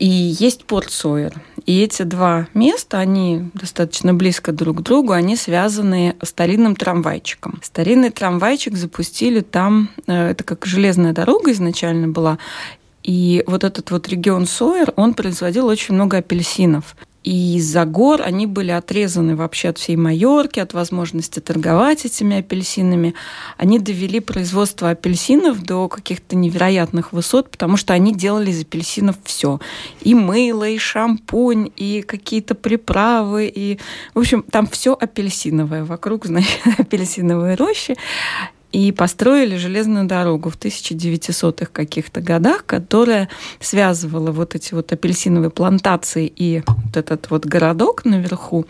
и 0.00 0.06
есть 0.06 0.64
Порт 0.64 0.90
Сойер. 0.90 1.34
И 1.66 1.82
эти 1.82 2.02
два 2.02 2.48
места, 2.54 2.98
они 2.98 3.50
достаточно 3.54 4.14
близко 4.14 4.50
друг 4.50 4.78
к 4.78 4.80
другу, 4.80 5.12
они 5.12 5.36
связаны 5.36 6.16
старинным 6.22 6.74
трамвайчиком. 6.74 7.60
Старинный 7.62 8.10
трамвайчик 8.10 8.76
запустили 8.76 9.40
там, 9.40 9.90
э, 10.06 10.30
это 10.30 10.42
как 10.42 10.64
железная 10.64 11.12
дорога 11.12 11.52
изначально 11.52 12.08
была, 12.08 12.38
и 13.02 13.44
вот 13.46 13.62
этот 13.62 13.90
вот 13.90 14.08
регион 14.08 14.46
Сойер, 14.46 14.92
он 14.96 15.14
производил 15.14 15.66
очень 15.66 15.94
много 15.94 16.18
апельсинов. 16.18 16.96
И 17.22 17.56
из-за 17.56 17.84
гор 17.84 18.22
они 18.22 18.46
были 18.46 18.70
отрезаны 18.70 19.36
вообще 19.36 19.68
от 19.68 19.78
всей 19.78 19.96
Майорки, 19.96 20.58
от 20.58 20.72
возможности 20.72 21.40
торговать 21.40 22.06
этими 22.06 22.38
апельсинами. 22.38 23.14
Они 23.58 23.78
довели 23.78 24.20
производство 24.20 24.90
апельсинов 24.90 25.62
до 25.62 25.88
каких-то 25.88 26.34
невероятных 26.34 27.12
высот, 27.12 27.50
потому 27.50 27.76
что 27.76 27.92
они 27.92 28.14
делали 28.14 28.50
из 28.50 28.62
апельсинов 28.62 29.16
все. 29.24 29.60
И 30.00 30.14
мыло, 30.14 30.68
и 30.68 30.78
шампунь, 30.78 31.70
и 31.76 32.02
какие-то 32.02 32.54
приправы, 32.54 33.52
и, 33.54 33.78
в 34.14 34.20
общем, 34.20 34.42
там 34.42 34.66
все 34.66 34.96
апельсиновое. 34.98 35.84
Вокруг, 35.84 36.24
значит, 36.24 36.58
апельсиновые 36.78 37.54
рощи 37.56 37.96
и 38.72 38.92
построили 38.92 39.56
железную 39.56 40.06
дорогу 40.06 40.50
в 40.50 40.58
1900-х 40.58 41.66
каких-то 41.72 42.20
годах, 42.20 42.64
которая 42.66 43.28
связывала 43.60 44.30
вот 44.30 44.54
эти 44.54 44.74
вот 44.74 44.92
апельсиновые 44.92 45.50
плантации 45.50 46.26
и 46.26 46.62
вот 46.66 46.96
этот 46.96 47.30
вот 47.30 47.46
городок 47.46 48.04
наверху 48.04 48.66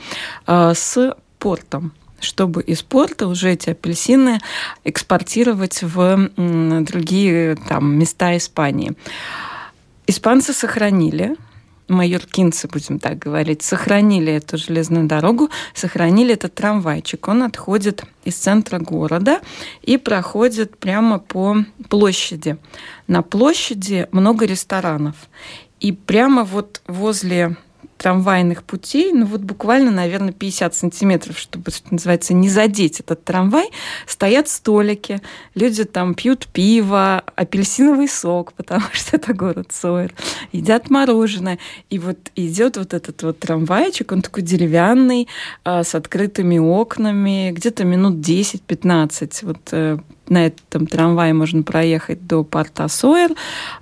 э, 0.47 0.73
с 0.75 1.15
портом 1.39 1.93
чтобы 2.21 2.63
из 2.63 2.83
порта 2.83 3.27
уже 3.27 3.53
эти 3.53 3.71
апельсины 3.71 4.41
экспортировать 4.85 5.83
в 5.83 6.31
другие 6.37 7.57
там 7.67 7.99
места 7.99 8.37
Испании. 8.37 8.93
Испанцы 10.07 10.53
сохранили 10.53 11.37
майоркинцы, 11.91 12.69
будем 12.69 12.99
так 12.99 13.19
говорить, 13.19 13.63
сохранили 13.63 14.33
эту 14.33 14.57
железную 14.57 15.07
дорогу, 15.07 15.51
сохранили 15.75 16.35
этот 16.35 16.55
трамвайчик. 16.55 17.29
Он 17.29 17.43
отходит 17.43 18.05
из 18.25 18.37
центра 18.37 18.79
города 18.79 19.41
и 19.83 19.99
проходит 19.99 20.79
прямо 20.79 21.19
по 21.19 21.57
площади. 21.89 22.57
На 23.07 23.23
площади 23.23 24.09
много 24.13 24.47
ресторанов. 24.47 25.17
И 25.81 25.93
прямо 25.93 26.45
вот 26.45 26.83
возле 26.87 27.57
трамвайных 28.01 28.63
путей, 28.63 29.13
ну 29.13 29.27
вот 29.27 29.43
буквально, 29.43 29.91
наверное, 29.91 30.33
50 30.33 30.75
сантиметров, 30.75 31.39
чтобы, 31.39 31.71
что 31.71 31.93
называется, 31.93 32.33
не 32.33 32.49
задеть 32.49 32.99
этот 33.01 33.25
трамвай, 33.25 33.69
стоят 34.07 34.49
столики, 34.49 35.21
люди 35.55 35.85
там 35.85 36.15
пьют 36.15 36.47
пиво, 36.47 37.23
апельсиновый 37.37 38.09
сок, 38.09 38.53
потому 38.57 38.87
что 38.93 39.17
это 39.17 39.35
город 39.35 39.73
Сойер, 39.73 40.15
едят 40.51 40.89
мороженое. 40.89 41.59
И 41.91 41.99
вот 41.99 42.17
идет 42.37 42.79
вот 42.79 42.95
этот 42.95 43.23
вот 43.23 43.39
трамвайчик, 43.39 44.13
он 44.13 44.23
такой 44.23 44.45
деревянный, 44.45 45.29
а, 45.65 45.85
с 45.85 45.95
открытыми 45.95 46.57
окнами, 46.57 47.51
где-то 47.53 47.85
минут 47.85 48.27
10-15 48.27 49.45
вот 49.45 49.59
э, 49.73 49.99
на 50.31 50.47
этом 50.47 50.87
трамвае 50.87 51.35
можно 51.35 51.63
проехать 51.63 52.27
до 52.27 52.45
порта 52.45 52.89
Сойер. 52.89 53.33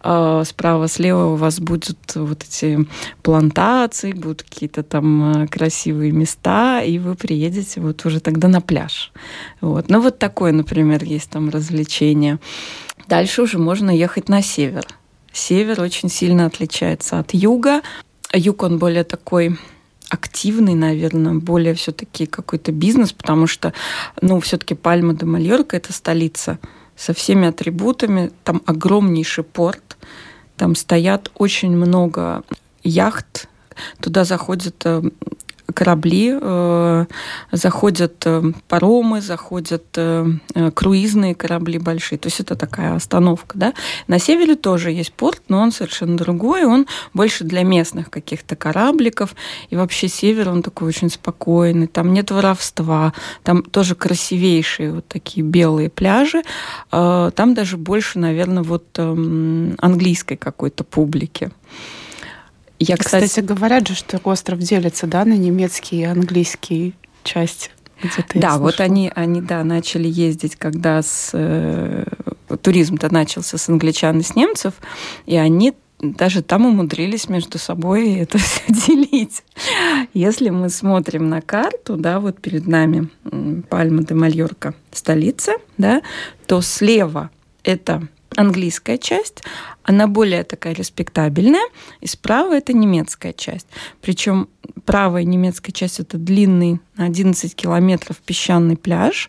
А, 0.02 0.42
справа-слева 0.44 1.26
у 1.26 1.36
вас 1.36 1.60
будут 1.60 1.98
вот 2.14 2.42
эти 2.42 2.86
плантации, 3.22 4.12
будут 4.12 4.42
какие-то 4.42 4.82
там 4.82 5.42
э, 5.42 5.46
красивые 5.46 6.12
места, 6.12 6.80
и 6.80 6.98
вы 6.98 7.14
приедете 7.14 7.80
вот 7.80 8.04
уже 8.06 8.20
тогда 8.20 8.48
на 8.48 8.60
пляж. 8.60 9.12
Вот. 9.60 9.90
Ну, 9.90 10.00
вот 10.00 10.18
такое, 10.18 10.52
например, 10.52 11.04
есть 11.04 11.30
там 11.30 11.50
развлечение. 11.50 12.38
Дальше 13.06 13.42
уже 13.42 13.58
можно 13.58 13.90
ехать 13.90 14.28
на 14.28 14.42
север. 14.42 14.86
Север 15.32 15.80
очень 15.80 16.08
сильно 16.08 16.46
отличается 16.46 17.18
от 17.18 17.34
юга. 17.34 17.82
Юг, 18.32 18.62
он 18.62 18.78
более 18.78 19.04
такой 19.04 19.58
активный, 20.08 20.74
наверное, 20.74 21.34
более 21.34 21.74
все-таки 21.74 22.26
какой-то 22.26 22.72
бизнес, 22.72 23.12
потому 23.12 23.46
что, 23.46 23.72
ну, 24.20 24.40
все-таки 24.40 24.74
Пальма 24.74 25.14
де 25.14 25.26
Мальорка 25.26 25.76
это 25.76 25.92
столица 25.92 26.58
со 26.96 27.12
всеми 27.12 27.48
атрибутами, 27.48 28.32
там 28.44 28.62
огромнейший 28.66 29.44
порт, 29.44 29.96
там 30.56 30.74
стоят 30.74 31.30
очень 31.34 31.76
много 31.76 32.42
яхт, 32.82 33.48
туда 34.00 34.24
заходят 34.24 34.82
э, 34.84 35.02
корабли, 35.78 36.36
э, 36.40 37.06
заходят 37.52 38.26
э, 38.26 38.42
паромы, 38.66 39.20
заходят 39.20 39.84
э, 39.96 40.26
круизные 40.74 41.36
корабли 41.36 41.78
большие. 41.78 42.18
То 42.18 42.26
есть 42.26 42.40
это 42.40 42.56
такая 42.56 42.96
остановка. 42.96 43.56
Да? 43.56 43.74
На 44.08 44.18
севере 44.18 44.56
тоже 44.56 44.90
есть 44.90 45.12
порт, 45.12 45.40
но 45.48 45.60
он 45.60 45.70
совершенно 45.70 46.16
другой. 46.16 46.64
Он 46.64 46.86
больше 47.14 47.44
для 47.44 47.62
местных 47.62 48.10
каких-то 48.10 48.56
корабликов. 48.56 49.36
И 49.70 49.76
вообще 49.76 50.08
север, 50.08 50.48
он 50.48 50.64
такой 50.64 50.88
очень 50.88 51.10
спокойный. 51.10 51.86
Там 51.86 52.12
нет 52.12 52.32
воровства. 52.32 53.12
Там 53.44 53.62
тоже 53.62 53.94
красивейшие 53.94 54.92
вот 54.92 55.06
такие 55.06 55.46
белые 55.46 55.90
пляжи. 55.90 56.42
Там 56.90 57.54
даже 57.54 57.76
больше, 57.76 58.18
наверное, 58.18 58.64
вот 58.64 58.84
эм, 58.98 59.76
английской 59.78 60.36
какой-то 60.36 60.82
публики. 60.82 61.50
Я, 62.78 62.96
кстати, 62.96 63.26
кстати, 63.26 63.44
говорят 63.44 63.88
же, 63.88 63.94
что 63.94 64.18
остров 64.24 64.60
делится, 64.60 65.06
да, 65.06 65.24
на 65.24 65.36
немецкий 65.36 66.00
и 66.00 66.04
английский 66.04 66.94
части. 67.24 67.70
Да, 68.34 68.58
вот 68.58 68.80
они, 68.80 69.10
они, 69.14 69.40
да, 69.40 69.64
начали 69.64 70.06
ездить, 70.06 70.54
когда 70.54 71.02
с 71.02 71.30
э, 71.32 72.04
туризм-то 72.62 73.12
начался 73.12 73.58
с 73.58 73.68
англичан 73.68 74.20
и 74.20 74.22
с 74.22 74.36
немцев, 74.36 74.74
и 75.26 75.36
они 75.36 75.74
даже 76.00 76.42
там 76.42 76.66
умудрились 76.66 77.28
между 77.28 77.58
собой 77.58 78.14
это 78.18 78.38
все 78.38 78.62
делить. 78.68 79.42
Если 80.14 80.50
мы 80.50 80.68
смотрим 80.68 81.28
на 81.28 81.40
карту, 81.40 81.96
да, 81.96 82.20
вот 82.20 82.40
перед 82.40 82.66
нами 82.66 83.08
Пальма 83.68 84.04
де 84.04 84.14
Мальорка, 84.14 84.74
столица, 84.92 85.54
да, 85.76 86.02
то 86.46 86.60
слева 86.60 87.30
это 87.64 88.06
английская 88.38 88.98
часть, 88.98 89.42
она 89.82 90.06
более 90.06 90.44
такая 90.44 90.72
респектабельная, 90.72 91.66
и 92.00 92.06
справа 92.06 92.56
это 92.56 92.72
немецкая 92.72 93.32
часть. 93.32 93.66
Причем 94.00 94.48
правая 94.84 95.24
немецкая 95.24 95.72
часть 95.72 95.98
это 95.98 96.18
длинный 96.18 96.80
11 96.96 97.54
километров 97.56 98.18
песчаный 98.18 98.76
пляж, 98.76 99.28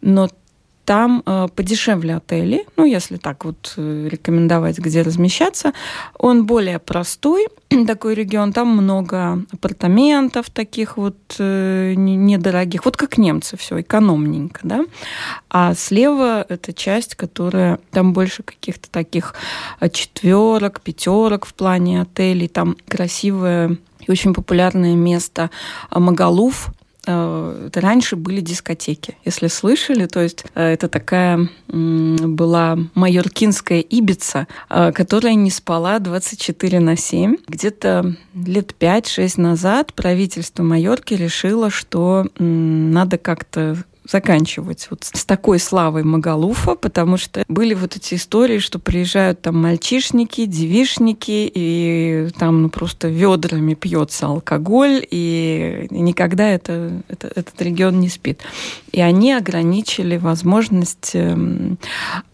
но 0.00 0.30
там 0.88 1.22
э, 1.26 1.48
подешевле 1.54 2.16
отели, 2.16 2.64
ну, 2.78 2.86
если 2.86 3.18
так 3.18 3.44
вот 3.44 3.74
э, 3.76 4.08
рекомендовать, 4.10 4.78
где 4.78 5.02
размещаться. 5.02 5.74
Он 6.18 6.46
более 6.46 6.78
простой, 6.78 7.48
такой 7.86 8.14
регион, 8.14 8.54
там 8.54 8.68
много 8.68 9.44
апартаментов 9.52 10.48
таких 10.48 10.96
вот 10.96 11.36
э, 11.38 11.92
недорогих, 11.94 12.86
вот 12.86 12.96
как 12.96 13.18
немцы, 13.18 13.58
все 13.58 13.82
экономненько, 13.82 14.60
да. 14.62 14.86
А 15.50 15.74
слева 15.74 16.46
это 16.48 16.72
часть, 16.72 17.16
которая 17.16 17.80
там 17.90 18.14
больше 18.14 18.42
каких-то 18.42 18.90
таких 18.90 19.34
э, 19.80 19.90
четверок, 19.90 20.80
пятерок 20.80 21.44
в 21.44 21.52
плане 21.52 22.00
отелей, 22.00 22.48
там 22.48 22.78
красивое 22.88 23.76
очень 24.08 24.32
популярное 24.32 24.94
место 24.94 25.50
э, 25.90 25.98
Магалуф, 25.98 26.70
это 27.08 27.80
раньше 27.80 28.16
были 28.16 28.40
дискотеки, 28.40 29.16
если 29.24 29.48
слышали. 29.48 30.06
То 30.06 30.20
есть 30.20 30.44
э, 30.54 30.72
это 30.72 30.88
такая 30.88 31.48
была 31.68 32.78
майоркинская 32.94 33.80
Ибица, 33.80 34.46
э, 34.68 34.92
которая 34.92 35.34
не 35.34 35.50
спала 35.50 35.98
24 35.98 36.80
на 36.80 36.96
7. 36.96 37.36
Где-то 37.46 38.14
лет 38.34 38.74
5-6 38.78 39.40
назад 39.40 39.94
правительство 39.94 40.62
Майорки 40.62 41.14
решило, 41.14 41.70
что 41.70 42.26
надо 42.38 43.18
как-то 43.18 43.76
заканчивать 44.08 44.86
вот 44.90 45.04
с 45.04 45.24
такой 45.24 45.58
славой 45.58 46.02
Магалуфа, 46.02 46.74
потому 46.74 47.16
что 47.16 47.44
были 47.48 47.74
вот 47.74 47.96
эти 47.96 48.14
истории, 48.14 48.58
что 48.58 48.78
приезжают 48.78 49.42
там 49.42 49.60
мальчишники, 49.60 50.46
девишники, 50.46 51.50
и 51.52 52.28
там 52.38 52.62
ну, 52.62 52.68
просто 52.70 53.08
ведрами 53.08 53.74
пьется 53.74 54.26
алкоголь, 54.26 55.06
и 55.10 55.86
никогда 55.90 56.48
это, 56.48 57.02
это, 57.08 57.28
этот 57.28 57.60
регион 57.60 58.00
не 58.00 58.08
спит. 58.08 58.40
И 58.92 59.00
они 59.00 59.32
ограничили 59.32 60.16
возможность 60.16 61.10
эм, 61.14 61.78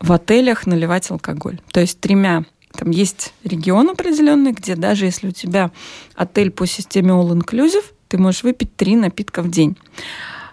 в 0.01 0.13
отелях 0.13 0.67
наливать 0.67 1.11
алкоголь. 1.11 1.61
То 1.73 1.81
есть 1.81 1.99
тремя 2.01 2.45
там 2.77 2.91
есть 2.91 3.33
регион 3.45 3.91
определенный, 3.91 4.53
где 4.53 4.75
даже 4.75 5.05
если 5.05 5.29
у 5.29 5.33
тебя 5.33 5.71
отель 6.17 6.51
по 6.51 6.67
системе 6.67 7.11
All 7.11 7.31
Inclusive, 7.31 7.85
ты 8.09 8.19
можешь 8.19 8.43
выпить 8.43 8.77
три 8.77 8.97
напитка 8.97 9.43
в 9.43 9.51
день. 9.51 9.77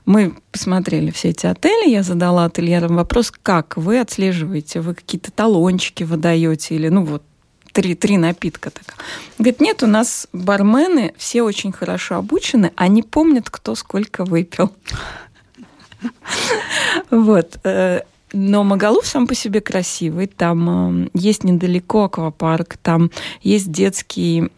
Мы 0.05 0.35
посмотрели 0.51 1.11
все 1.11 1.29
эти 1.29 1.45
отели, 1.45 1.89
я 1.89 2.03
задала 2.03 2.45
ательерам 2.45 2.95
вопрос, 2.95 3.31
как 3.31 3.77
вы 3.77 3.99
отслеживаете, 3.99 4.81
вы 4.81 4.95
какие-то 4.95 5.31
талончики 5.31 6.03
выдаете 6.03 6.75
или, 6.75 6.89
ну 6.89 7.03
вот, 7.03 7.23
три, 7.71 7.95
три 7.95 8.17
напитка. 8.17 8.71
Так. 8.71 8.95
Говорит, 9.37 9.61
нет, 9.61 9.83
у 9.83 9.87
нас 9.87 10.27
бармены 10.33 11.13
все 11.17 11.43
очень 11.43 11.71
хорошо 11.71 12.15
обучены, 12.15 12.71
они 12.75 13.03
помнят, 13.03 13.49
кто 13.49 13.75
сколько 13.75 14.25
выпил. 14.25 14.71
Вот. 17.11 17.59
Э, 17.63 18.01
но 18.33 18.63
Магалуф 18.63 19.05
сам 19.05 19.27
по 19.27 19.35
себе 19.35 19.61
красивый. 19.61 20.27
Там 20.27 21.05
э, 21.05 21.09
есть 21.13 21.43
недалеко 21.43 22.05
аквапарк, 22.05 22.77
там 22.77 23.11
есть 23.41 23.71
детский 23.71 24.49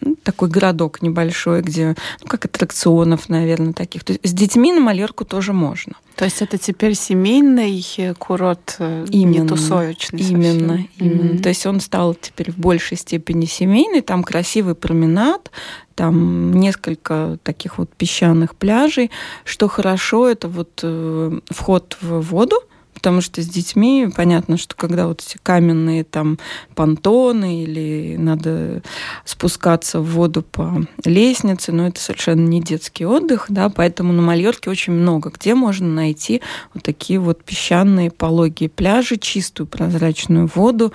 ну, 0.00 0.16
такой 0.22 0.48
городок 0.48 1.02
небольшой, 1.02 1.62
где, 1.62 1.96
ну, 2.22 2.28
как 2.28 2.44
аттракционов, 2.44 3.28
наверное, 3.28 3.72
таких. 3.72 4.04
То 4.04 4.12
есть 4.12 4.26
с 4.26 4.32
детьми 4.32 4.72
на 4.72 4.80
Малерку 4.80 5.24
тоже 5.24 5.52
можно. 5.52 5.94
То 6.14 6.24
есть 6.24 6.42
это 6.42 6.58
теперь 6.58 6.94
семейный 6.94 7.84
курорт, 8.18 8.76
э, 8.78 9.06
именно, 9.10 9.42
не 9.42 9.48
тусовочный 9.48 10.20
Именно, 10.20 10.68
совсем. 10.68 10.88
именно. 10.98 11.32
Mm-hmm. 11.32 11.42
То 11.42 11.48
есть 11.48 11.66
он 11.66 11.80
стал 11.80 12.14
теперь 12.14 12.50
в 12.50 12.58
большей 12.58 12.96
степени 12.96 13.44
семейный. 13.44 14.00
Там 14.00 14.24
красивый 14.24 14.74
променад, 14.74 15.50
там 15.94 16.52
несколько 16.52 17.38
таких 17.42 17.78
вот 17.78 17.92
песчаных 17.94 18.56
пляжей. 18.56 19.10
Что 19.44 19.68
хорошо, 19.68 20.28
это 20.28 20.48
вот 20.48 20.80
э, 20.82 21.40
вход 21.50 21.96
в 22.00 22.20
воду, 22.20 22.56
Потому 22.94 23.20
что 23.20 23.40
с 23.40 23.46
детьми 23.46 24.08
понятно, 24.14 24.56
что 24.56 24.74
когда 24.74 25.06
вот 25.06 25.22
эти 25.24 25.38
каменные 25.40 26.02
там 26.02 26.38
понтоны 26.74 27.62
или 27.62 28.16
надо 28.18 28.82
спускаться 29.24 30.00
в 30.00 30.10
воду 30.10 30.42
по 30.42 30.84
лестнице, 31.04 31.70
но 31.70 31.86
это 31.86 32.00
совершенно 32.00 32.46
не 32.46 32.60
детский 32.60 33.06
отдых, 33.06 33.46
да, 33.50 33.68
поэтому 33.68 34.12
на 34.12 34.22
Мальорке 34.22 34.68
очень 34.68 34.92
много 34.92 35.30
где 35.30 35.54
можно 35.54 35.86
найти 35.86 36.42
вот 36.74 36.82
такие 36.82 37.20
вот 37.20 37.44
песчаные 37.44 38.10
пологие 38.10 38.68
пляжи, 38.68 39.16
чистую 39.16 39.66
прозрачную 39.68 40.50
воду. 40.52 40.92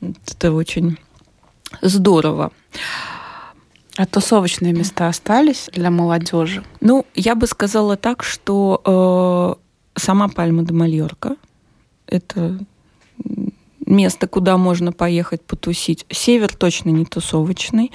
Это 0.00 0.52
очень 0.52 0.98
здорово. 1.80 2.52
А 3.96 4.06
тусовочные 4.06 4.72
места 4.72 5.08
остались 5.08 5.68
для 5.72 5.90
молодежи? 5.90 6.62
Ну, 6.80 7.04
я 7.16 7.34
бы 7.34 7.48
сказала 7.48 7.96
так, 7.96 8.22
что 8.22 9.58
э, 9.58 9.67
сама 9.98 10.28
Пальма 10.28 10.62
де 10.62 10.72
Мальорка. 10.72 11.36
Это 12.06 12.58
место, 13.86 14.26
куда 14.26 14.56
можно 14.56 14.92
поехать 14.92 15.42
потусить. 15.42 16.06
Север 16.10 16.54
точно 16.54 16.90
не 16.90 17.04
тусовочный. 17.04 17.90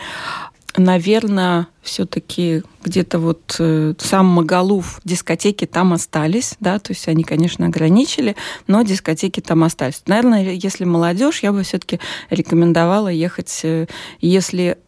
Наверное, 0.75 1.67
все-таки 1.83 2.63
где-то 2.83 3.19
вот 3.19 3.57
э, 3.59 3.93
сам 3.99 4.25
Магалуф, 4.25 5.01
дискотеки 5.03 5.65
там 5.65 5.93
остались, 5.93 6.55
да, 6.59 6.79
то 6.79 6.93
есть 6.93 7.07
они, 7.07 7.23
конечно, 7.23 7.67
ограничили, 7.67 8.35
но 8.65 8.81
дискотеки 8.81 9.39
там 9.39 9.63
остались. 9.63 10.01
Наверное, 10.07 10.53
если 10.53 10.85
молодежь, 10.85 11.43
я 11.43 11.51
бы 11.51 11.61
все-таки 11.61 11.99
рекомендовала 12.31 13.09
ехать, 13.09 13.59
э, 13.61 13.85
если 14.19 14.79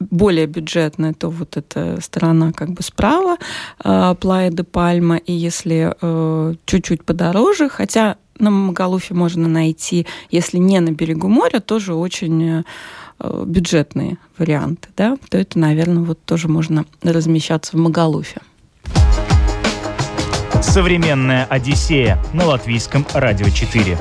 более 0.00 0.46
бюджетная, 0.46 1.12
то 1.12 1.28
вот 1.28 1.56
эта 1.56 2.00
сторона 2.00 2.52
как 2.52 2.70
бы 2.70 2.82
справа, 2.82 3.36
э, 3.84 4.14
Плая 4.18 4.50
де 4.50 4.64
Пальма, 4.64 5.16
и 5.16 5.32
если 5.32 5.94
э, 6.00 6.54
чуть-чуть 6.64 7.04
подороже, 7.04 7.68
хотя 7.68 8.16
на 8.38 8.50
Магалуфе 8.50 9.14
можно 9.14 9.48
найти, 9.48 10.06
если 10.30 10.56
не 10.56 10.80
на 10.80 10.90
берегу 10.90 11.28
моря, 11.28 11.60
тоже 11.60 11.94
очень 11.94 12.64
э, 13.20 13.44
бюджетные 13.44 14.16
варианты, 14.38 14.88
да, 14.96 15.18
то 15.28 15.36
это, 15.36 15.58
наверное, 15.58 16.02
вот 16.02 16.18
тоже 16.24 16.48
можно 16.48 16.86
размещаться 17.02 17.76
в 17.76 17.80
Магалуфе. 17.80 18.40
Современная 20.62 21.46
Одиссея 21.46 22.18
на 22.32 22.46
латвийском 22.46 23.06
радио 23.14 23.48
4. 23.48 23.98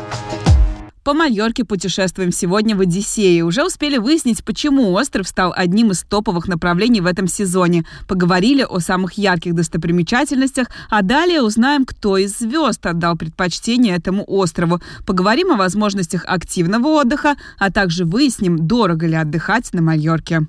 По 1.04 1.14
Майорке 1.14 1.64
путешествуем 1.64 2.34
сегодня 2.34 2.76
в 2.76 2.82
Одиссее. 2.82 3.46
Уже 3.46 3.64
успели 3.64 3.98
выяснить, 3.98 4.44
почему 4.44 4.92
остров 4.92 5.30
стал 5.30 5.54
одним 5.56 5.92
из 5.92 6.04
топовых 6.04 6.50
направлений 6.50 7.00
в 7.00 7.06
этом 7.06 7.28
сезоне. 7.28 7.86
Поговорили 8.06 8.64
о 8.70 8.80
самых 8.80 9.14
ярких 9.14 9.56
достопримечательностях, 9.56 10.68
а 10.90 11.02
далее 11.02 11.42
узнаем, 11.42 11.86
кто 11.86 12.18
из 12.18 12.38
звезд 12.38 12.86
отдал 12.86 13.16
предпочтение 13.16 13.96
этому 13.96 14.26
острову. 14.28 14.82
Поговорим 15.06 15.52
о 15.52 15.56
возможностях 15.56 16.26
активного 16.28 16.88
отдыха, 16.88 17.36
а 17.58 17.72
также 17.72 18.04
выясним, 18.04 18.68
дорого 18.68 19.08
ли 19.08 19.16
отдыхать 19.16 19.72
на 19.72 19.82
Майорке. 19.82 20.48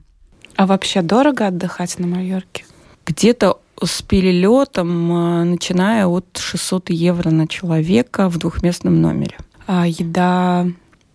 А 0.56 0.66
вообще 0.66 1.02
дорого 1.02 1.46
отдыхать 1.46 1.96
на 2.00 2.08
Майорке? 2.08 2.64
Где-то 3.06 3.60
с 3.82 4.02
перелетом, 4.02 5.12
э, 5.12 5.44
начиная 5.44 6.06
от 6.06 6.36
600 6.36 6.90
евро 6.90 7.30
на 7.30 7.46
человека 7.46 8.28
в 8.28 8.36
двухместном 8.36 9.00
номере 9.00 9.36
а, 9.72 9.86
еда, 9.86 10.66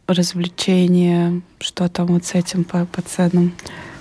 развлечения, 0.08 1.42
что 1.60 1.90
там 1.90 2.08
вот 2.08 2.24
с 2.24 2.36
этим 2.36 2.64
по, 2.64 2.86
по 2.86 3.02
ценам? 3.02 3.52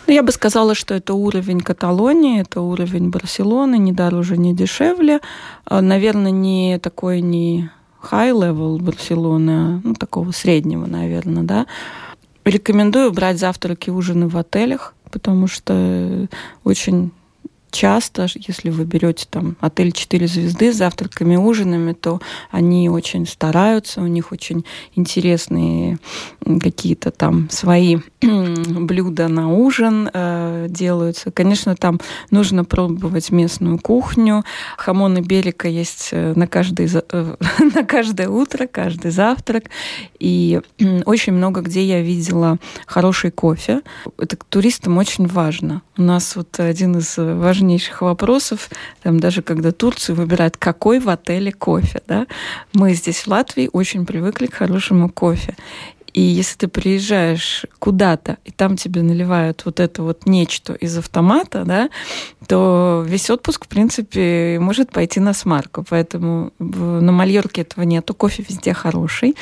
Ну, 0.07 0.13
я 0.13 0.23
бы 0.23 0.31
сказала, 0.31 0.77
что 0.77 0.95
это 0.95 1.15
уровень 1.15 1.61
Каталонии, 1.61 2.41
это 2.41 2.61
уровень 2.61 3.11
Барселоны, 3.11 3.79
не 3.79 3.91
дороже, 3.91 4.37
не 4.37 4.55
дешевле. 4.55 5.19
А, 5.65 5.81
наверное, 5.81 6.31
не 6.31 6.79
такой 6.79 7.21
не 7.21 7.69
high 8.01 8.31
level 8.31 8.81
Барселоны, 8.81 9.51
а 9.51 9.81
ну, 9.83 9.95
такого 9.95 10.31
среднего, 10.31 10.87
наверное, 10.87 11.43
да. 11.43 11.67
Рекомендую 12.45 13.11
брать 13.11 13.41
завтраки 13.41 13.89
и 13.89 13.93
ужины 13.93 14.29
в 14.29 14.37
отелях, 14.37 14.95
потому 15.11 15.49
что 15.49 16.29
очень 16.63 17.11
часто, 17.75 18.27
если 18.35 18.71
вы 18.71 18.85
берете 18.85 19.27
там 19.29 19.57
отель 19.61 19.93
4 19.93 20.27
звезды 20.27 20.73
с 20.73 20.77
завтраками, 20.77 21.37
ужинами, 21.37 21.93
то 21.93 22.21
они 22.51 22.89
очень 22.89 23.27
стараются, 23.27 24.01
у 24.01 24.07
них 24.07 24.33
очень 24.33 24.65
интересные 24.95 25.99
какие-то 26.61 27.11
там 27.11 27.51
свои 27.51 27.99
блюда 28.23 29.29
на 29.29 29.53
ужин 29.53 30.09
э, 30.13 30.67
делаются. 30.69 31.31
Конечно, 31.31 31.75
там 31.75 32.01
нужно 32.31 32.65
пробовать 32.65 33.31
местную 33.31 33.79
кухню. 33.79 34.45
Хамон 34.77 35.19
и 35.19 35.21
берега 35.21 35.69
есть 35.69 36.11
э, 36.13 36.33
на, 36.37 36.47
каждый, 36.47 36.89
э, 36.89 37.35
на 37.75 37.85
каждое 37.85 38.29
утро, 38.29 38.67
каждый 38.67 39.11
завтрак. 39.11 39.65
И 40.19 40.61
очень 41.05 41.33
много 41.33 41.61
где 41.61 41.85
я 41.85 42.01
видела 42.01 42.59
хороший 42.87 43.31
кофе. 43.31 43.81
Это 44.19 44.37
туристам 44.49 44.99
очень 44.99 45.27
важно. 45.27 45.83
У 45.97 46.03
нас 46.03 46.37
вот 46.37 46.61
один 46.61 46.99
из 46.99 47.17
важнейших 47.65 48.03
вопросов, 48.03 48.69
там 49.03 49.19
даже 49.19 49.43
когда 49.43 49.73
Турцию 49.73 50.17
выбирают, 50.17 50.57
какой 50.57 50.99
в 50.99 51.09
отеле 51.09 51.51
кофе. 51.53 52.03
Да? 52.07 52.27
Мы 52.75 52.95
здесь 52.95 53.21
в 53.21 53.29
Латвии 53.29 53.71
очень 53.73 54.05
привыкли 54.05 54.47
к 54.47 54.55
хорошему 54.55 55.09
кофе. 55.09 55.57
И 56.13 56.21
если 56.21 56.59
ты 56.59 56.69
приезжаешь 56.69 57.67
куда-то, 57.81 58.37
и 58.45 58.53
там 58.53 58.77
тебе 58.77 59.03
наливают 59.03 59.65
вот 59.65 59.81
это 59.81 60.03
вот 60.03 60.27
нечто 60.27 60.75
из 60.75 60.97
автомата, 60.97 61.65
да, 61.65 61.89
то 62.47 63.03
весь 63.05 63.31
отпуск, 63.31 63.65
в 63.65 63.69
принципе, 63.69 64.59
может 64.61 64.93
пойти 64.93 65.21
на 65.21 65.35
смарку. 65.35 65.85
Поэтому 65.91 66.53
на 66.61 67.13
Мальорке 67.13 67.63
этого 67.63 67.85
нету. 67.85 68.15
Кофе 68.15 68.45
везде 68.49 68.75
хороший. 68.75 69.35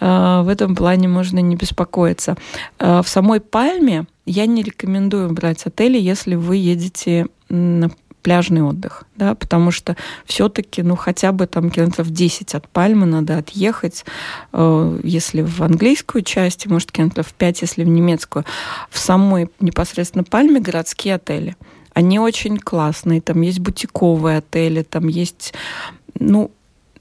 А, 0.00 0.42
в 0.42 0.48
этом 0.48 0.74
плане 0.74 1.06
можно 1.06 1.38
не 1.38 1.54
беспокоиться. 1.54 2.36
А, 2.78 3.02
в 3.02 3.08
самой 3.08 3.40
Пальме 3.40 4.06
я 4.26 4.46
не 4.46 4.62
рекомендую 4.62 5.30
брать 5.32 5.66
отели, 5.66 5.98
если 5.98 6.34
вы 6.34 6.56
едете 6.56 7.26
на 7.48 7.90
пляжный 8.22 8.62
отдых, 8.62 9.04
да, 9.16 9.34
потому 9.34 9.70
что 9.70 9.96
все-таки, 10.24 10.82
ну, 10.82 10.96
хотя 10.96 11.32
бы 11.32 11.46
там 11.46 11.70
километров 11.70 12.08
10 12.10 12.54
от 12.54 12.68
Пальмы 12.68 13.04
надо 13.04 13.38
отъехать, 13.38 14.04
э, 14.52 15.00
если 15.02 15.42
в 15.42 15.60
английскую 15.60 16.22
часть, 16.22 16.66
может, 16.66 16.92
километров 16.92 17.32
5, 17.34 17.62
если 17.62 17.84
в 17.84 17.88
немецкую. 17.88 18.44
В 18.90 18.98
самой 18.98 19.50
непосредственно 19.60 20.24
Пальме 20.24 20.60
городские 20.60 21.16
отели. 21.16 21.56
Они 21.94 22.18
очень 22.18 22.58
классные, 22.58 23.20
там 23.20 23.40
есть 23.42 23.58
бутиковые 23.58 24.38
отели, 24.38 24.82
там 24.82 25.08
есть, 25.08 25.52
ну, 26.18 26.52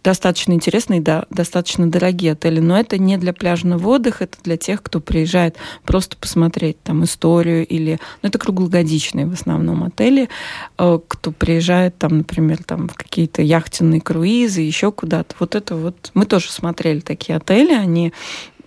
достаточно 0.04 0.54
интересные, 0.54 1.02
да, 1.02 1.26
достаточно 1.30 1.90
дорогие 1.90 2.34
отели, 2.34 2.60
но 2.60 2.80
это 2.80 2.98
не 2.98 3.18
для 3.18 3.34
пляжного 3.34 3.88
отдыха, 3.88 4.24
это 4.24 4.38
для 4.44 4.58
тех, 4.58 4.82
кто 4.82 5.00
приезжает 5.00 5.58
просто 5.84 6.18
посмотреть 6.18 6.82
там 6.84 7.04
историю 7.04 7.66
или, 7.68 8.00
ну, 8.22 8.30
это 8.30 8.40
круглогодичные 8.40 9.28
в 9.28 9.34
основном 9.34 9.84
отели, 9.84 10.30
э, 10.78 11.00
кто 11.08 11.32
приезжает 11.32 11.98
там, 11.98 12.20
например, 12.20 12.64
там 12.64 12.88
в 12.88 12.96
какие-то 12.96 13.42
яхтенные 13.42 14.02
круизы, 14.02 14.62
еще 14.62 14.92
куда-то. 14.92 15.36
Вот 15.40 15.56
это 15.56 15.76
вот, 15.76 16.12
мы 16.14 16.26
тоже 16.26 16.52
смотрели 16.52 17.00
такие 17.00 17.38
отели, 17.38 17.74
они 17.74 18.14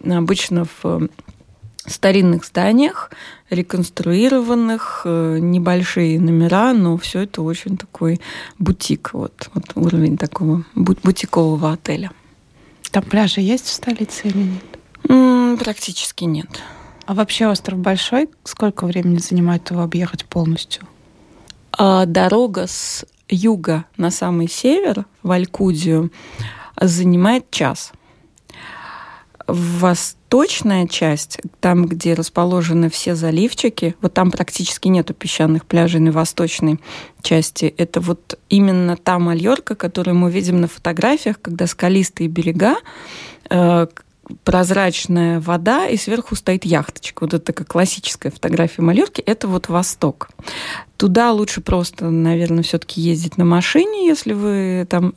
обычно 0.04 0.66
в 0.82 1.08
старинных 1.86 2.44
зданиях, 2.44 3.10
реконструированных, 3.50 5.02
э, 5.04 5.38
небольшие 5.40 6.18
номера, 6.20 6.72
но 6.72 6.96
все 6.96 7.20
это 7.20 7.42
очень 7.42 7.76
такой 7.76 8.20
бутик, 8.58 9.10
вот, 9.12 9.50
вот 9.54 9.64
уровень 9.74 10.16
такого 10.16 10.64
бутикового 10.74 11.72
отеля. 11.72 12.10
Там 12.90 13.02
пляжи 13.02 13.40
есть 13.40 13.66
в 13.66 13.72
столице 13.72 14.28
или 14.28 14.38
нет? 14.38 14.64
М-м, 15.08 15.58
практически 15.58 16.24
нет. 16.24 16.48
А 17.06 17.14
вообще 17.14 17.46
остров 17.48 17.78
большой? 17.78 18.30
Сколько 18.44 18.86
времени 18.86 19.18
занимает 19.18 19.70
его 19.70 19.82
объехать 19.82 20.24
полностью? 20.24 20.84
А, 21.72 22.06
дорога 22.06 22.66
с 22.66 23.04
юга 23.28 23.84
на 23.96 24.10
самый 24.10 24.48
север, 24.48 25.06
в 25.22 25.30
Алькудию, 25.30 26.10
занимает 26.80 27.50
час– 27.50 27.92
Восточная 29.46 30.86
часть, 30.86 31.38
там, 31.60 31.86
где 31.86 32.14
расположены 32.14 32.88
все 32.88 33.14
заливчики, 33.14 33.94
вот 34.00 34.14
там 34.14 34.30
практически 34.30 34.88
нету 34.88 35.14
песчаных 35.14 35.66
пляжей 35.66 36.00
на 36.00 36.12
восточной 36.12 36.80
части. 37.22 37.66
Это 37.76 38.00
вот 38.00 38.38
именно 38.48 38.96
та 38.96 39.18
Мальорка, 39.18 39.74
которую 39.74 40.16
мы 40.16 40.30
видим 40.30 40.60
на 40.60 40.68
фотографиях, 40.68 41.40
когда 41.40 41.66
скалистые 41.66 42.28
берега, 42.28 42.76
э, 43.50 43.86
прозрачная 44.44 45.40
вода, 45.40 45.86
и 45.86 45.96
сверху 45.96 46.34
стоит 46.34 46.64
яхточка. 46.64 47.24
Вот 47.24 47.34
это 47.34 47.44
такая 47.44 47.66
классическая 47.66 48.30
фотография 48.30 48.82
Малерки. 48.82 49.20
Это 49.20 49.48
вот 49.48 49.68
Восток. 49.68 50.28
Туда 50.96 51.32
лучше 51.32 51.60
просто, 51.60 52.10
наверное, 52.10 52.62
все-таки 52.62 53.00
ездить 53.00 53.36
на 53.36 53.44
машине, 53.44 54.06
если 54.06 54.32
вы 54.32 54.86
там 54.88 55.12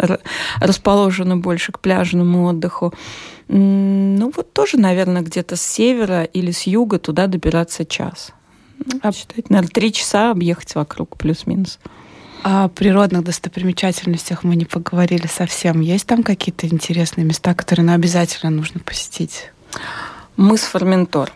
расположены 0.60 1.38
больше 1.38 1.72
к 1.72 1.80
пляжному 1.80 2.48
отдыху. 2.48 2.94
Ну, 3.50 4.32
вот 4.36 4.54
тоже, 4.54 4.78
наверное, 4.78 5.22
где-то 5.22 5.56
с 5.56 5.62
севера 5.62 6.24
или 6.24 6.52
с 6.52 6.64
юга 6.64 7.00
туда 7.00 7.28
добираться 7.28 7.86
час. 7.86 8.32
Ну, 8.78 9.00
а... 9.02 9.12
считайте, 9.12 9.48
наверное, 9.50 9.72
три 9.72 9.94
часа 9.94 10.32
объехать 10.32 10.76
вокруг, 10.76 11.18
плюс-минус. 11.18 11.80
О 12.44 12.68
природных 12.68 13.24
достопримечательностях 13.24 14.44
мы 14.44 14.56
не 14.56 14.66
поговорили 14.66 15.28
совсем. 15.28 15.82
Есть 15.82 16.08
там 16.08 16.24
какие-то 16.24 16.68
интересные 16.68 17.26
места, 17.26 17.54
которые 17.54 17.86
ну, 17.86 17.94
обязательно 17.94 18.52
нужно 18.52 18.80
посетить? 18.80 19.52
Мыс 20.36 20.62
Форментор. 20.62 21.32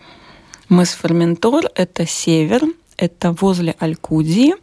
Мыс 0.70 0.90
Форментор– 0.90 1.66
это 1.76 2.06
север, 2.06 2.62
это 2.98 3.32
возле 3.32 3.76
Алькудии. 3.80 4.54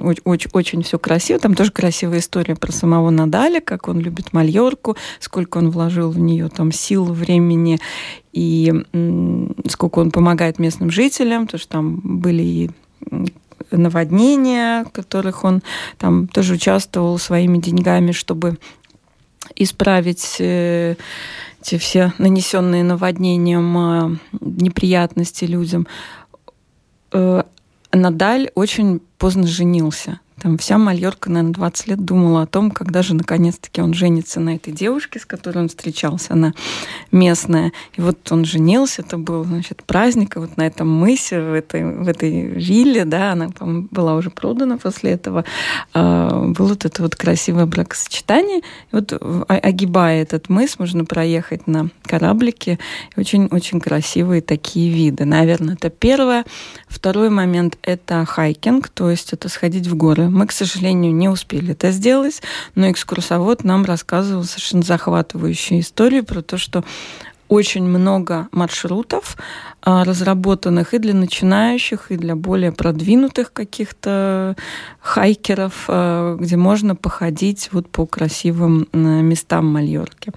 очень, 0.04 0.50
очень 0.54 0.84
все 0.84 1.00
красиво. 1.00 1.40
Там 1.40 1.56
тоже 1.56 1.72
красивая 1.72 2.20
история 2.20 2.56
про 2.56 2.72
самого 2.72 3.10
Надаля, 3.10 3.60
как 3.60 3.88
он 3.88 4.00
любит 4.00 4.32
Мальорку, 4.32 4.96
сколько 5.20 5.58
он 5.58 5.72
вложил 5.72 6.12
в 6.12 6.20
нее 6.20 6.50
там 6.50 6.72
сил, 6.72 7.06
времени 7.06 7.80
и 8.32 8.72
сколько 9.68 10.00
он 10.00 10.12
помогает 10.12 10.60
местным 10.60 10.92
жителям, 10.92 11.48
потому 11.48 11.60
что 11.60 11.70
там 11.70 12.00
были 12.04 12.44
и 12.44 12.70
наводнения, 13.72 14.84
в 14.84 14.92
которых 14.92 15.44
он 15.44 15.64
там 15.98 16.28
тоже 16.28 16.54
участвовал 16.54 17.18
своими 17.18 17.58
деньгами, 17.58 18.12
чтобы 18.12 18.58
исправить 19.56 20.38
э, 20.40 20.96
эти 21.62 21.78
все 21.78 22.14
нанесенные 22.18 22.84
наводнением 22.84 23.78
э, 23.78 24.18
неприятности 24.42 25.46
людям. 25.46 25.88
Э, 27.12 27.44
Надаль 27.92 28.52
очень 28.56 29.02
поздно 29.18 29.48
женился. 29.48 30.20
Там 30.46 30.60
вся 30.60 30.78
Мальорка, 30.78 31.32
наверное, 31.32 31.54
20 31.54 31.88
лет 31.88 32.06
думала 32.06 32.44
о 32.44 32.46
том, 32.46 32.70
когда 32.70 33.02
же 33.02 33.16
наконец-таки 33.16 33.82
он 33.82 33.96
женится 33.96 34.40
на 34.40 34.58
этой 34.58 34.72
девушке, 34.72 35.20
с 35.20 35.26
которой 35.26 35.58
он 35.58 35.70
встречался, 35.70 36.34
она 36.34 36.54
местная. 37.12 37.72
И 37.96 38.02
вот 38.02 38.32
он 38.32 38.46
женился, 38.46 39.02
это 39.02 39.18
был, 39.18 39.44
значит, 39.44 39.82
праздник, 39.82 40.36
и 40.36 40.40
вот 40.40 40.56
на 40.56 40.68
этом 40.68 40.88
мысе, 40.88 41.42
в 41.42 41.52
этой, 41.52 41.84
в 41.84 42.08
этой 42.08 42.46
вилле, 42.46 43.06
да, 43.06 43.32
она, 43.32 43.50
по 43.50 43.66
была 43.66 44.14
уже 44.14 44.30
продана 44.30 44.78
после 44.78 45.14
этого, 45.14 45.46
э, 45.96 46.54
было 46.56 46.68
вот 46.68 46.86
это 46.86 47.02
вот 47.02 47.16
красивое 47.16 47.66
бракосочетание. 47.66 48.60
И 48.60 48.62
вот 48.92 49.20
огибая 49.48 50.22
этот 50.22 50.50
мыс, 50.50 50.78
можно 50.78 51.06
проехать 51.06 51.66
на 51.66 51.90
кораблике. 52.04 52.78
Очень-очень 53.18 53.80
красивые 53.82 54.44
такие 54.44 54.94
виды. 54.94 55.26
Наверное, 55.26 55.74
это 55.74 55.90
первое. 55.90 56.46
Второй 56.88 57.32
момент— 57.32 57.80
это 57.82 58.26
хайкинг, 58.26 58.90
то 58.90 59.10
есть 59.10 59.34
это 59.34 59.50
сходить 59.50 59.88
в 59.88 59.96
горы 59.96 60.35
мы, 60.36 60.48
к 60.48 60.52
сожалению, 60.52 61.16
не 61.16 61.30
успели 61.30 61.72
это 61.72 61.92
сделать, 61.92 62.42
но 62.76 62.92
экскурсовод 62.92 63.64
нам 63.64 63.86
рассказывал 63.86 64.44
совершенно 64.44 64.84
захватывающую 64.84 65.80
историю 65.80 66.26
про 66.26 66.42
то, 66.42 66.58
что 66.58 66.84
очень 67.48 67.84
много 67.84 68.50
маршрутов, 68.52 69.38
а, 69.82 70.04
разработанных 70.04 70.94
и 70.94 71.00
для 71.00 71.14
начинающих, 71.14 72.12
и 72.12 72.18
для 72.18 72.36
более 72.36 72.72
продвинутых 72.74 73.54
каких-то 73.54 74.58
хайкеров, 75.00 75.86
а, 75.88 76.36
где 76.36 76.58
можно 76.58 76.96
походить 76.96 77.70
вот 77.72 77.88
по 77.88 78.06
красивым 78.06 78.88
местам 78.92 79.68
Мальорки. 79.68 80.34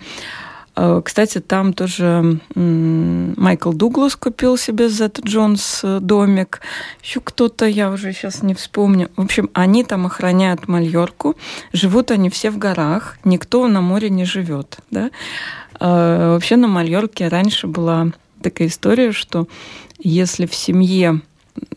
Э, 0.80 1.02
кстати, 1.04 1.40
там 1.40 1.72
тоже 1.72 2.38
Майкл 2.54 3.72
Дуглас 3.72 4.14
купил 4.14 4.56
себе 4.56 4.88
Зет 4.88 5.18
Джонс 5.24 5.80
э, 5.82 5.98
домик. 6.00 6.60
Еще 7.02 7.20
кто-то, 7.20 7.66
я 7.66 7.90
уже 7.90 8.12
сейчас 8.12 8.42
не 8.44 8.54
вспомню. 8.54 9.10
В 9.16 9.22
общем, 9.22 9.50
они 9.54 9.82
там 9.82 10.06
охраняют 10.06 10.68
Мальорку. 10.68 11.34
Живут 11.72 12.12
они 12.12 12.30
все 12.30 12.50
в 12.52 12.58
горах. 12.58 13.18
Никто 13.24 13.66
на 13.66 13.80
море 13.80 14.08
не 14.08 14.24
живет. 14.24 14.78
Да? 14.92 15.10
Э, 15.80 16.34
вообще 16.34 16.54
на 16.54 16.68
Мальорке 16.68 17.26
раньше 17.26 17.66
была 17.66 18.12
такая 18.40 18.68
история, 18.68 19.10
что 19.10 19.48
если 19.98 20.46
в 20.46 20.54
семье 20.54 21.22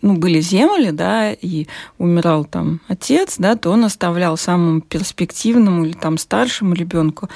ну, 0.03 0.15
были 0.15 0.41
земли, 0.41 0.91
да, 0.91 1.31
и 1.31 1.65
умирал 1.97 2.45
там 2.45 2.81
отец, 2.87 3.37
да, 3.39 3.55
то 3.55 3.71
он 3.71 3.83
оставлял 3.83 4.37
самому 4.37 4.81
перспективному 4.81 5.85
или 5.85 5.93
там 5.93 6.19
старшему 6.19 6.75
ребенку 6.75 7.29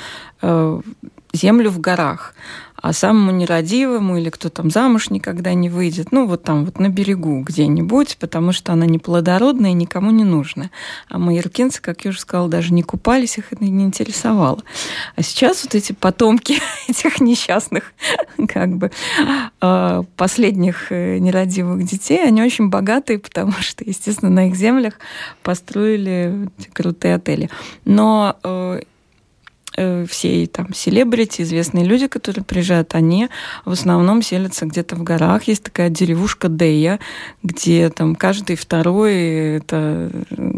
землю 1.35 1.69
в 1.69 1.79
горах. 1.79 2.33
А 2.75 2.93
самому 2.93 3.31
нерадивому 3.31 4.17
или 4.17 4.29
кто 4.29 4.49
там 4.49 4.69
замуж 4.69 5.09
никогда 5.09 5.53
не 5.53 5.69
выйдет, 5.69 6.11
ну 6.11 6.27
вот 6.27 6.43
там 6.43 6.65
вот 6.65 6.77
на 6.77 6.89
берегу 6.89 7.41
где-нибудь, 7.41 8.17
потому 8.19 8.51
что 8.51 8.73
она 8.73 8.85
не 8.85 8.99
плодородная 8.99 9.71
и 9.71 9.73
никому 9.73 10.11
не 10.11 10.23
нужна. 10.23 10.69
А 11.09 11.17
майоркинцы, 11.17 11.81
как 11.81 12.05
я 12.05 12.09
уже 12.09 12.19
сказала, 12.19 12.47
даже 12.47 12.73
не 12.73 12.83
купались, 12.83 13.37
их 13.37 13.53
это 13.53 13.63
не 13.63 13.85
интересовало. 13.85 14.61
А 15.15 15.23
сейчас 15.23 15.63
вот 15.63 15.73
эти 15.73 15.93
потомки 15.93 16.59
этих 16.87 17.21
несчастных 17.21 17.93
как 18.47 18.75
бы 18.75 18.91
а, 19.61 20.03
последних 20.15 20.91
э, 20.91 21.17
нерадивых 21.17 21.83
детей, 21.85 22.23
они 22.23 22.43
очень 22.43 22.69
богатые, 22.69 23.17
потому 23.17 23.53
что, 23.53 23.83
естественно, 23.83 24.29
на 24.29 24.49
их 24.49 24.55
землях 24.55 24.95
построили 25.41 26.49
крутые 26.73 27.15
отели. 27.15 27.49
Но 27.85 28.35
Э, 28.43 28.81
все 29.75 30.47
там 30.47 30.73
селебрити, 30.73 31.41
известные 31.41 31.85
люди, 31.85 32.07
которые 32.07 32.43
приезжают, 32.43 32.95
они 32.95 33.29
в 33.65 33.71
основном 33.71 34.21
селятся 34.21 34.65
где-то 34.65 34.95
в 34.95 35.03
горах. 35.03 35.43
Есть 35.43 35.63
такая 35.63 35.89
деревушка 35.89 36.47
Дея, 36.49 36.99
где 37.43 37.89
там 37.89 38.15
каждый 38.15 38.55
второй 38.55 39.57
это 39.57 40.09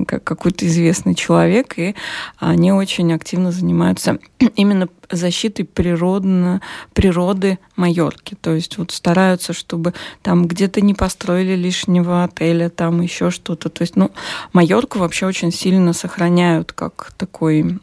какой-то 0.05 0.65
известный 0.67 1.15
человек, 1.15 1.77
и 1.77 1.95
они 2.37 2.71
очень 2.71 3.13
активно 3.13 3.51
занимаются 3.51 4.19
именно 4.55 4.87
защитой 5.09 5.63
природно, 5.63 6.61
природы 6.93 7.59
Майорки. 7.75 8.35
То 8.39 8.53
есть 8.53 8.77
вот 8.77 8.91
стараются, 8.91 9.53
чтобы 9.53 9.93
там 10.21 10.47
где-то 10.47 10.81
не 10.81 10.93
построили 10.93 11.55
лишнего 11.55 12.23
отеля, 12.23 12.69
там 12.69 13.01
еще 13.01 13.31
что-то. 13.31 13.69
То 13.69 13.83
есть, 13.83 13.95
ну, 13.95 14.11
Майорку 14.53 14.99
вообще 14.99 15.25
очень 15.25 15.51
сильно 15.51 15.93
сохраняют 15.93 16.73
как 16.73 17.13
такой 17.17 17.79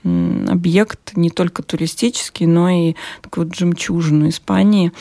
объект, 0.48 1.16
не 1.16 1.30
только 1.30 1.62
туристический, 1.62 2.46
но 2.46 2.68
и 2.68 2.94
такую 3.22 3.46
вот 3.46 3.56
жемчужину 3.56 4.28
Испании. 4.28 4.92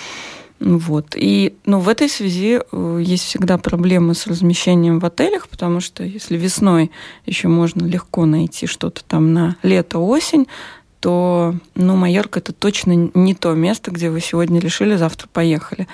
Вот. 0.63 1.15
И 1.15 1.55
ну, 1.65 1.79
в 1.79 1.89
этой 1.89 2.07
связи 2.07 2.61
э, 2.71 2.99
есть 3.03 3.25
всегда 3.25 3.57
проблемы 3.57 4.15
с 4.15 4.27
размещением 4.27 4.99
в 4.99 5.05
отелях, 5.05 5.49
потому 5.49 5.81
что 5.81 6.03
если 6.03 6.37
весной 6.37 6.89
еще 7.25 7.49
можно 7.49 7.85
легко 7.85 8.25
найти 8.25 8.65
что-то 8.65 9.03
там 9.03 9.33
на 9.33 9.57
лето-осень, 9.61 10.47
то 11.03 11.53
ну, 11.75 11.97
Майорка 11.97 12.39
это 12.39 12.53
точно 12.53 13.09
не 13.13 13.35
то 13.35 13.53
место, 13.55 13.91
где 13.91 14.09
вы 14.09 14.21
сегодня 14.21 14.61
решили, 14.61 14.95
завтра 14.95 15.27
поехали. 15.27 15.89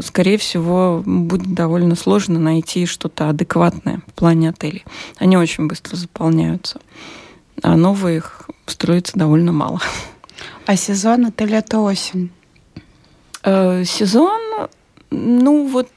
Скорее 0.00 0.38
всего, 0.38 1.02
будет 1.04 1.52
довольно 1.52 1.94
сложно 1.96 2.40
найти 2.40 2.86
что-то 2.86 3.28
адекватное 3.28 4.00
в 4.06 4.12
плане 4.14 4.48
отелей. 4.48 4.86
Они 5.18 5.36
очень 5.36 5.66
быстро 5.66 5.96
заполняются, 5.96 6.80
а 7.62 7.76
новых 7.76 8.48
строится 8.64 9.18
довольно 9.18 9.52
мало. 9.52 9.82
А 10.64 10.76
сезон 10.76 11.26
это 11.26 11.44
лето-осень? 11.44 12.30
Э, 13.42 13.84
сезон, 13.84 14.40
ну 15.10 15.68
вот, 15.68 15.90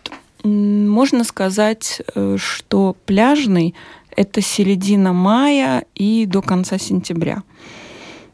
можно 0.43 1.23
сказать, 1.23 2.01
э, 2.15 2.35
что 2.37 2.97
пляжный– 3.05 3.75
это 4.17 4.41
середина 4.41 5.13
мая 5.13 5.85
и 5.95 6.25
до 6.25 6.41
конца 6.41 6.77
сентября. 6.77 7.43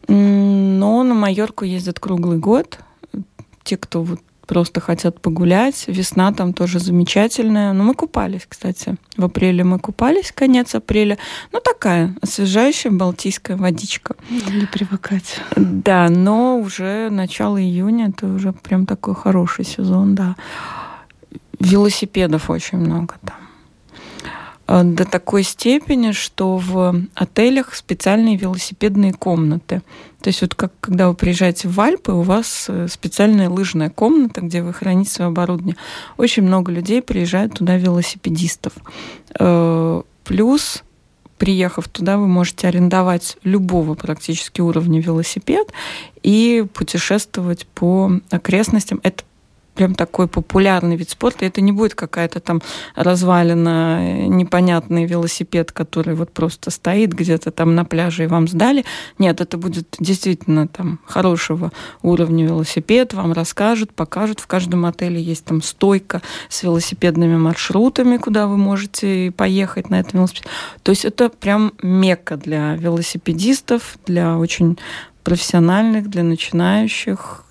Но 0.07 1.03
на 1.03 1.13
Майорку 1.13 1.65
ездят 1.65 1.99
круглый 1.99 2.37
год. 2.37 2.79
Те, 3.63 3.77
кто 3.77 4.03
вот 4.03 4.19
просто 4.47 4.79
хотят 4.79 5.21
погулять. 5.21 5.85
Весна 5.87 6.31
там 6.31 6.53
тоже 6.53 6.79
замечательная. 6.79 7.73
Но 7.73 7.83
мы 7.83 7.93
купались, 7.93 8.45
кстати. 8.47 8.95
В 9.17 9.25
апреле 9.25 9.63
мы 9.63 9.77
купались, 9.77 10.31
конец 10.31 10.73
апреля. 10.73 11.17
Ну, 11.51 11.59
такая 11.59 12.15
освежающая 12.21 12.89
балтийская 12.89 13.57
водичка. 13.57 14.15
Не 14.29 14.65
привыкать. 14.65 15.41
Да, 15.55 16.07
но 16.09 16.57
уже 16.57 17.09
начало 17.11 17.61
июня, 17.61 18.09
это 18.09 18.27
уже 18.27 18.53
прям 18.53 18.85
такой 18.85 19.13
хороший 19.15 19.65
сезон, 19.65 20.15
да. 20.15 20.35
Велосипедов 21.59 22.49
очень 22.49 22.77
много 22.77 23.15
там. 23.25 23.46
Э, 24.67 24.83
до 24.83 25.05
такой 25.05 25.43
степени, 25.43 26.11
что 26.11 26.57
в 26.57 26.95
отелях 27.15 27.73
специальные 27.75 28.35
велосипедные 28.35 29.13
комнаты. 29.13 29.81
То 30.21 30.27
есть 30.29 30.41
вот 30.41 30.55
как 30.55 30.73
когда 30.81 31.07
вы 31.07 31.15
приезжаете 31.15 31.67
в 31.67 31.79
Альпы, 31.79 32.11
у 32.11 32.21
вас 32.21 32.65
э, 32.67 32.87
специальная 32.89 33.49
лыжная 33.49 33.89
комната, 33.89 34.41
где 34.41 34.61
вы 34.61 34.73
храните 34.73 35.11
свое 35.11 35.29
оборудование. 35.29 35.77
Очень 36.17 36.43
много 36.43 36.71
людей 36.71 37.01
приезжают 37.01 37.53
туда 37.53 37.77
велосипедистов. 37.77 38.73
Э, 39.39 40.01
плюс 40.23 40.83
приехав 41.37 41.87
туда, 41.87 42.17
вы 42.17 42.27
можете 42.27 42.67
арендовать 42.67 43.37
любого 43.43 43.93
практически 43.93 44.59
уровня 44.59 44.99
велосипед 44.99 45.71
и 46.23 46.65
путешествовать 46.73 47.67
по 47.67 48.11
окрестностям. 48.31 48.99
Это 49.03 49.23
прям 49.77 49.93
такой 49.93 50.27
популярный 50.27 50.95
вид 50.95 51.11
спорта. 51.11 51.45
Это 51.45 51.61
не 51.61 51.71
будет 51.71 51.93
какая-то 51.93 52.39
там 52.39 52.61
развалина, 52.95 53.99
э, 54.01 54.25
непонятный 54.25 55.05
велосипед, 55.05 55.71
который 55.71 56.15
вот 56.15 56.33
просто 56.33 56.71
стоит 56.71 57.13
где-то 57.13 57.51
там 57.51 57.75
на 57.75 57.85
пляже 57.85 58.23
и 58.23 58.27
вам 58.27 58.47
сдали. 58.47 58.85
Нет, 59.19 59.39
это 59.39 59.57
будет 59.57 59.95
действительно 59.99 60.67
там 60.67 60.99
хорошего 61.05 61.71
уровня 62.01 62.45
велосипед. 62.45 63.13
Вам 63.13 63.33
расскажут, 63.33 63.93
покажут. 63.93 64.39
В 64.39 64.47
каждом 64.47 64.85
отеле 64.85 65.21
есть 65.21 65.45
там 65.45 65.61
стойка 65.61 66.23
с 66.49 66.63
велосипедными 66.63 67.37
маршрутами, 67.37 68.17
куда 68.17 68.47
вы 68.47 68.57
можете 68.57 69.31
поехать 69.37 69.91
на 69.91 69.99
этом 69.99 70.21
велосипеде. 70.21 70.49
То 70.81 70.91
есть 70.91 71.05
это 71.05 71.29
прям 71.29 71.73
мекка 71.83 72.35
для 72.35 72.75
велосипедистов, 72.75 73.99
для 74.07 74.37
очень 74.37 74.79
профессиональных, 75.23 76.09
для 76.09 76.23
начинающих. 76.23 77.43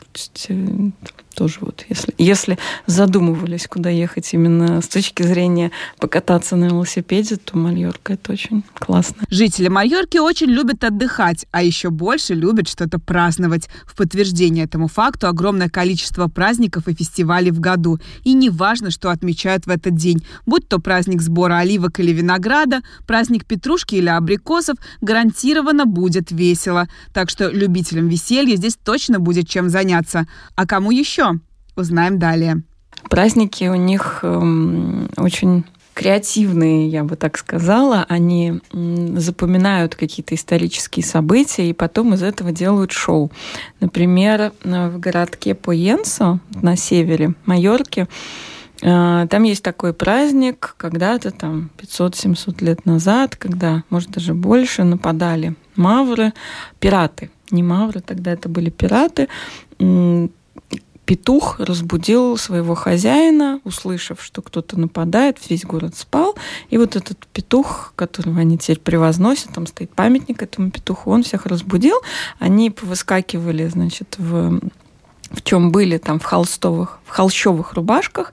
Тоже 1.37 1.59
вот, 1.61 1.85
если, 1.91 2.15
если 2.17 2.59
задумывались, 2.87 3.67
куда 3.67 3.91
ехать 3.91 4.33
именно 4.33 4.81
с 4.81 4.89
точки 4.89 5.23
зрения 5.23 5.71
покататься 5.99 6.57
на 6.57 6.65
велосипеде, 6.65 7.37
то 7.37 7.59
Мальорка 7.59 8.15
это 8.15 8.33
очень 8.33 8.65
классно. 8.73 9.17
Жители 9.29 9.69
Майорки 9.69 10.17
очень 10.17 10.47
любят 10.47 10.83
отдыхать, 10.83 11.45
а 11.51 11.63
еще 11.63 11.91
больше 11.91 12.33
любят 12.33 12.69
что-то 12.69 12.99
праздновать. 12.99 13.69
В 13.85 13.95
подтверждение 13.97 14.65
этому 14.65 14.89
факту 14.89 15.29
огромное 15.29 15.69
количество 15.69 16.27
праздников 16.29 16.89
и 16.89 16.95
фестивалей 16.95 17.51
в 17.51 17.61
году. 17.61 17.99
И 18.25 18.33
не 18.33 18.49
важно, 18.49 18.91
что 18.91 19.11
отмечают 19.11 19.67
в 19.67 19.69
этот 19.69 19.95
день. 19.95 20.25
Будь 20.47 20.67
то 20.67 20.79
праздник 20.79 21.21
сбора 21.21 21.59
оливок 21.59 22.01
или 22.01 22.13
винограда, 22.13 22.81
праздник 23.07 23.45
петрушки 23.45 23.97
или 23.97 24.09
абрикосов, 24.09 24.77
гарантированно 25.03 25.85
будет 25.85 26.31
весело. 26.31 26.89
Так 27.13 27.29
что 27.29 27.51
любителям 27.51 28.09
веселья 28.09 28.57
здесь 28.57 28.79
точно 28.83 29.21
будет 29.21 29.47
чем 29.47 29.69
заняться. 29.69 30.27
А 30.55 30.67
кому 30.67 30.91
еще? 30.91 31.26
Узнаем 31.77 32.19
далее. 32.19 32.63
Праздники 33.11 33.65
у 33.65 33.75
них 33.75 34.21
эм, 34.23 35.09
очень 35.17 35.65
креативные, 35.97 36.89
я 36.89 37.05
бы 37.05 37.17
так 37.17 37.39
сказала. 37.39 38.05
Они 38.09 38.61
запоминают 38.73 39.95
какие-то 39.95 40.35
исторические 40.35 41.05
события 41.05 41.71
и 41.71 41.73
потом 41.73 42.15
из 42.15 42.23
этого 42.23 42.53
делают 42.53 42.93
шоу. 42.93 43.31
Например, 43.81 44.53
в 44.63 44.99
городке 44.99 45.55
Поенсо 45.55 46.39
на 46.51 46.77
севере 46.77 47.35
Майорки 47.47 48.09
э, 48.83 49.27
там 49.31 49.43
есть 49.45 49.63
такой 49.63 49.95
праздник, 49.95 50.75
когда-то 50.77 51.31
там 51.31 51.71
500-700 51.79 52.63
лет 52.63 52.85
назад, 52.85 53.37
когда, 53.37 53.83
может, 53.89 54.11
даже 54.11 54.35
больше, 54.35 54.85
нападали 54.85 55.55
мавры, 55.77 56.35
пираты. 56.79 57.31
Не 57.51 57.63
мавры, 57.63 58.01
тогда 58.01 58.33
это 58.33 58.51
были 58.51 58.69
пираты 58.69 59.29
петух 61.07 61.61
разбудил 61.61 62.37
своего 62.37 62.75
хозяина, 62.75 63.61
услышав, 63.65 64.23
что 64.23 64.43
кто-то 64.43 64.79
нападает, 64.79 65.39
весь 65.49 65.65
город 65.65 65.97
спал. 65.97 66.35
И 66.69 66.77
вот 66.77 66.97
этот 66.97 67.27
петух, 67.29 67.93
которого 67.97 68.41
они 68.41 68.59
теперь 68.59 68.81
превозносят, 68.81 69.51
там 69.55 69.67
стоит 69.67 69.91
памятник 69.91 70.43
этому 70.43 70.71
петуху, 70.71 71.11
он 71.13 71.23
всех 71.23 71.47
разбудил. 71.47 71.97
Они 72.39 72.71
повыскакивали, 72.71 73.67
значит, 73.69 74.17
в 74.19 74.61
в 75.31 75.43
чем 75.43 75.73
были 75.73 75.99
там 75.99 76.21
в 76.21 76.25
холстовых, 76.25 77.01
в 77.05 77.11
холщовых 77.11 77.73
рубашках, 77.73 78.33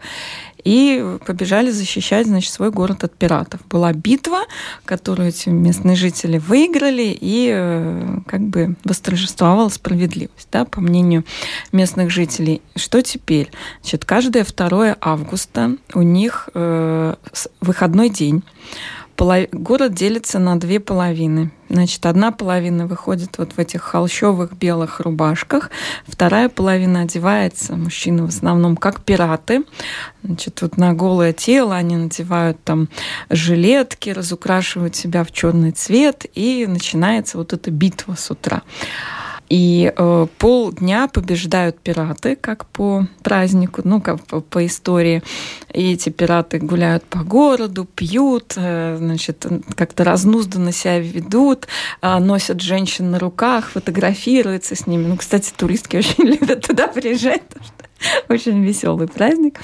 и 0.63 1.17
побежали 1.25 1.71
защищать, 1.71 2.27
значит, 2.27 2.51
свой 2.51 2.71
город 2.71 3.03
от 3.03 3.15
пиратов. 3.15 3.61
Была 3.67 3.93
битва, 3.93 4.43
которую 4.85 5.29
эти 5.29 5.49
местные 5.49 5.95
жители 5.95 6.37
выиграли, 6.37 7.17
и 7.19 7.51
э, 7.53 8.17
как 8.27 8.41
бы 8.41 8.75
восторжествовала 8.83 9.69
справедливость, 9.69 10.47
да, 10.51 10.65
по 10.65 10.81
мнению 10.81 11.25
местных 11.71 12.09
жителей. 12.09 12.61
Что 12.75 13.01
теперь? 13.01 13.51
Значит, 13.81 14.05
каждое 14.05 14.45
2 14.45 14.97
августа 15.01 15.77
у 15.93 16.01
них 16.01 16.49
э, 16.53 17.15
выходной 17.61 18.09
день 18.09 18.43
город 19.17 19.93
делится 19.93 20.39
на 20.39 20.59
две 20.59 20.79
половины. 20.79 21.51
Значит, 21.69 22.05
одна 22.05 22.31
половина 22.31 22.85
выходит 22.85 23.37
вот 23.37 23.53
в 23.53 23.59
этих 23.59 23.81
холщовых 23.81 24.53
белых 24.53 24.99
рубашках, 24.99 25.71
вторая 26.07 26.49
половина 26.49 27.01
одевается, 27.01 27.75
мужчины 27.75 28.23
в 28.23 28.29
основном, 28.29 28.77
как 28.77 29.01
пираты. 29.01 29.63
Значит, 30.23 30.61
вот 30.61 30.77
на 30.77 30.93
голое 30.93 31.33
тело 31.33 31.75
они 31.75 31.95
надевают 31.95 32.63
там 32.63 32.89
жилетки, 33.29 34.11
разукрашивают 34.11 34.95
себя 34.95 35.23
в 35.23 35.31
черный 35.31 35.71
цвет, 35.71 36.25
и 36.35 36.65
начинается 36.67 37.37
вот 37.37 37.53
эта 37.53 37.71
битва 37.71 38.15
с 38.15 38.29
утра. 38.29 38.61
И 39.53 39.93
э, 39.95 40.27
полдня 40.39 41.07
побеждают 41.07 41.79
пираты, 41.79 42.35
как 42.35 42.65
по 42.65 43.05
празднику, 43.21 43.81
ну, 43.83 44.01
как 44.01 44.25
по, 44.25 44.41
по 44.41 44.65
истории. 44.65 45.21
И 45.71 45.93
эти 45.93 46.09
пираты 46.09 46.57
гуляют 46.57 47.03
по 47.03 47.19
городу, 47.19 47.85
пьют, 47.85 48.53
э, 48.55 48.95
значит, 48.97 49.45
как-то 49.75 50.05
разнузданно 50.05 50.71
себя 50.71 50.97
ведут, 50.97 51.67
э, 52.01 52.17
носят 52.17 52.61
женщин 52.61 53.11
на 53.11 53.19
руках, 53.19 53.69
фотографируются 53.69 54.75
с 54.75 54.87
ними. 54.87 55.05
Ну, 55.05 55.17
кстати, 55.17 55.53
туристки 55.55 55.97
очень 55.97 56.23
любят 56.23 56.65
туда 56.65 56.87
приезжать, 56.87 57.43
потому 57.43 57.63
что 57.63 57.82
Очень 58.29 58.63
веселый 58.63 59.07
праздник. 59.07 59.59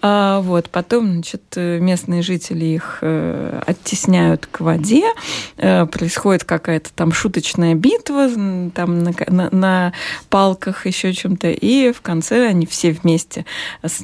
А, 0.00 0.40
вот. 0.40 0.70
Потом 0.70 1.12
значит, 1.12 1.42
местные 1.56 2.22
жители 2.22 2.64
их 2.66 2.98
э, 3.00 3.60
оттесняют 3.66 4.46
к 4.46 4.60
воде. 4.60 5.04
Э, 5.56 5.86
происходит 5.86 6.44
какая-то 6.44 6.92
там 6.94 7.12
шуточная 7.12 7.74
битва 7.74 8.28
там 8.74 9.02
на, 9.02 9.14
на, 9.28 9.48
на 9.50 9.92
палках, 10.28 10.86
еще 10.86 11.12
чем-то. 11.12 11.50
И 11.50 11.92
в 11.92 12.00
конце 12.00 12.48
они 12.48 12.66
все 12.66 12.92
вместе 12.92 13.44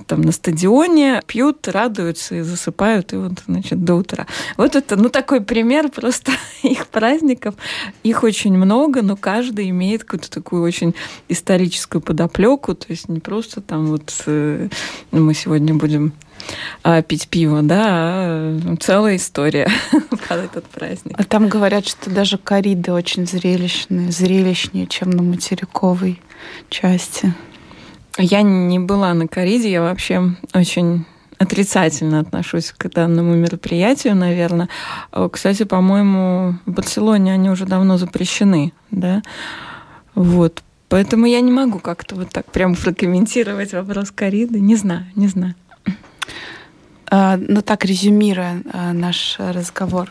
там 0.07 0.23
на 0.23 0.33
стадионе 0.33 1.23
пьют, 1.27 1.69
радуются 1.69 2.37
и 2.37 2.41
засыпают. 2.41 3.13
И 3.13 3.17
вот, 3.17 3.33
значит, 3.47 3.85
до 3.85 3.95
утра. 3.97 4.27
Вот 4.57 4.77
это, 4.77 4.97
ну, 4.97 5.09
такой 5.09 5.41
пример 5.41 5.89
просто 5.91 6.33
их 6.63 6.87
праздников. 6.87 7.55
Их 8.03 8.23
очень 8.23 8.57
много, 8.57 9.03
но 9.03 9.17
каждый 9.17 9.71
имеет 9.71 10.05
какую-то 10.05 10.31
такую 10.31 10.63
очень 10.63 10.95
историческую 11.29 12.01
подоплеку. 12.03 12.75
То 12.75 12.87
есть 12.89 13.09
не 13.09 13.21
просто 13.21 13.61
там 13.71 13.87
вот 13.87 14.13
э, 14.27 14.69
мы 15.13 15.33
сегодня 15.33 15.75
будем 15.75 16.13
а, 16.83 17.03
пить 17.03 17.29
пиво, 17.29 17.63
да, 17.63 17.85
а 17.87 18.77
целая 18.81 19.15
история 19.15 19.69
под 20.29 20.39
этот 20.39 20.65
праздник. 20.67 21.15
А 21.17 21.23
там 21.23 21.49
говорят, 21.49 21.87
что 21.87 22.11
даже 22.11 22.37
кориды 22.37 22.91
очень 22.91 23.29
зрелищные, 23.29 24.11
зрелищнее, 24.11 24.89
чем 24.89 25.11
на 25.11 25.23
материковой 25.23 26.21
части. 26.69 27.33
Я 28.19 28.43
не 28.43 28.81
была 28.81 29.15
на 29.15 29.29
кориде, 29.29 29.71
я 29.71 29.83
вообще 29.83 30.35
очень 30.53 31.07
отрицательно 31.39 32.19
отношусь 32.19 32.73
к 32.77 32.89
данному 32.89 33.37
мероприятию, 33.37 34.17
наверное. 34.17 34.69
Кстати, 35.31 35.63
по-моему, 35.63 36.57
в 36.67 36.73
Барселоне 36.73 37.33
они 37.35 37.51
уже 37.51 37.67
давно 37.67 37.99
запрещены, 37.99 38.73
да. 38.91 39.23
Вот, 40.17 40.65
Поэтому 40.91 41.27
я 41.27 41.41
не 41.41 41.53
могу 41.53 41.79
как-то 41.79 42.17
вот 42.17 42.31
так 42.31 42.51
прям 42.51 42.75
прокомментировать 42.75 43.73
вопрос 43.73 44.11
кориды. 44.11 44.61
Не 44.61 44.75
знаю, 44.75 45.07
не 45.15 45.29
знаю. 45.29 45.55
А, 47.07 47.37
ну 47.37 47.63
так, 47.63 47.85
резюмируя 47.85 48.63
а, 48.73 48.93
наш 48.93 49.37
разговор, 49.39 50.11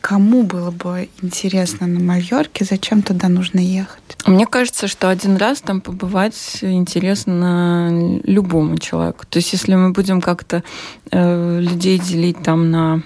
кому 0.00 0.42
было 0.42 0.72
бы 0.72 1.08
интересно 1.22 1.86
на 1.86 2.00
Мальорке, 2.00 2.64
зачем 2.64 3.02
туда 3.02 3.28
нужно 3.28 3.60
ехать? 3.60 4.02
Мне 4.26 4.46
кажется, 4.46 4.88
что 4.88 5.10
один 5.10 5.36
раз 5.36 5.60
там 5.60 5.80
побывать 5.80 6.58
интересно 6.62 8.20
любому 8.24 8.78
человеку. 8.78 9.24
То 9.28 9.38
есть 9.38 9.52
если 9.52 9.76
мы 9.76 9.92
будем 9.92 10.20
как-то 10.20 10.64
э, 11.12 11.60
людей 11.60 12.00
делить 12.00 12.42
там 12.42 12.70
на 12.70 13.02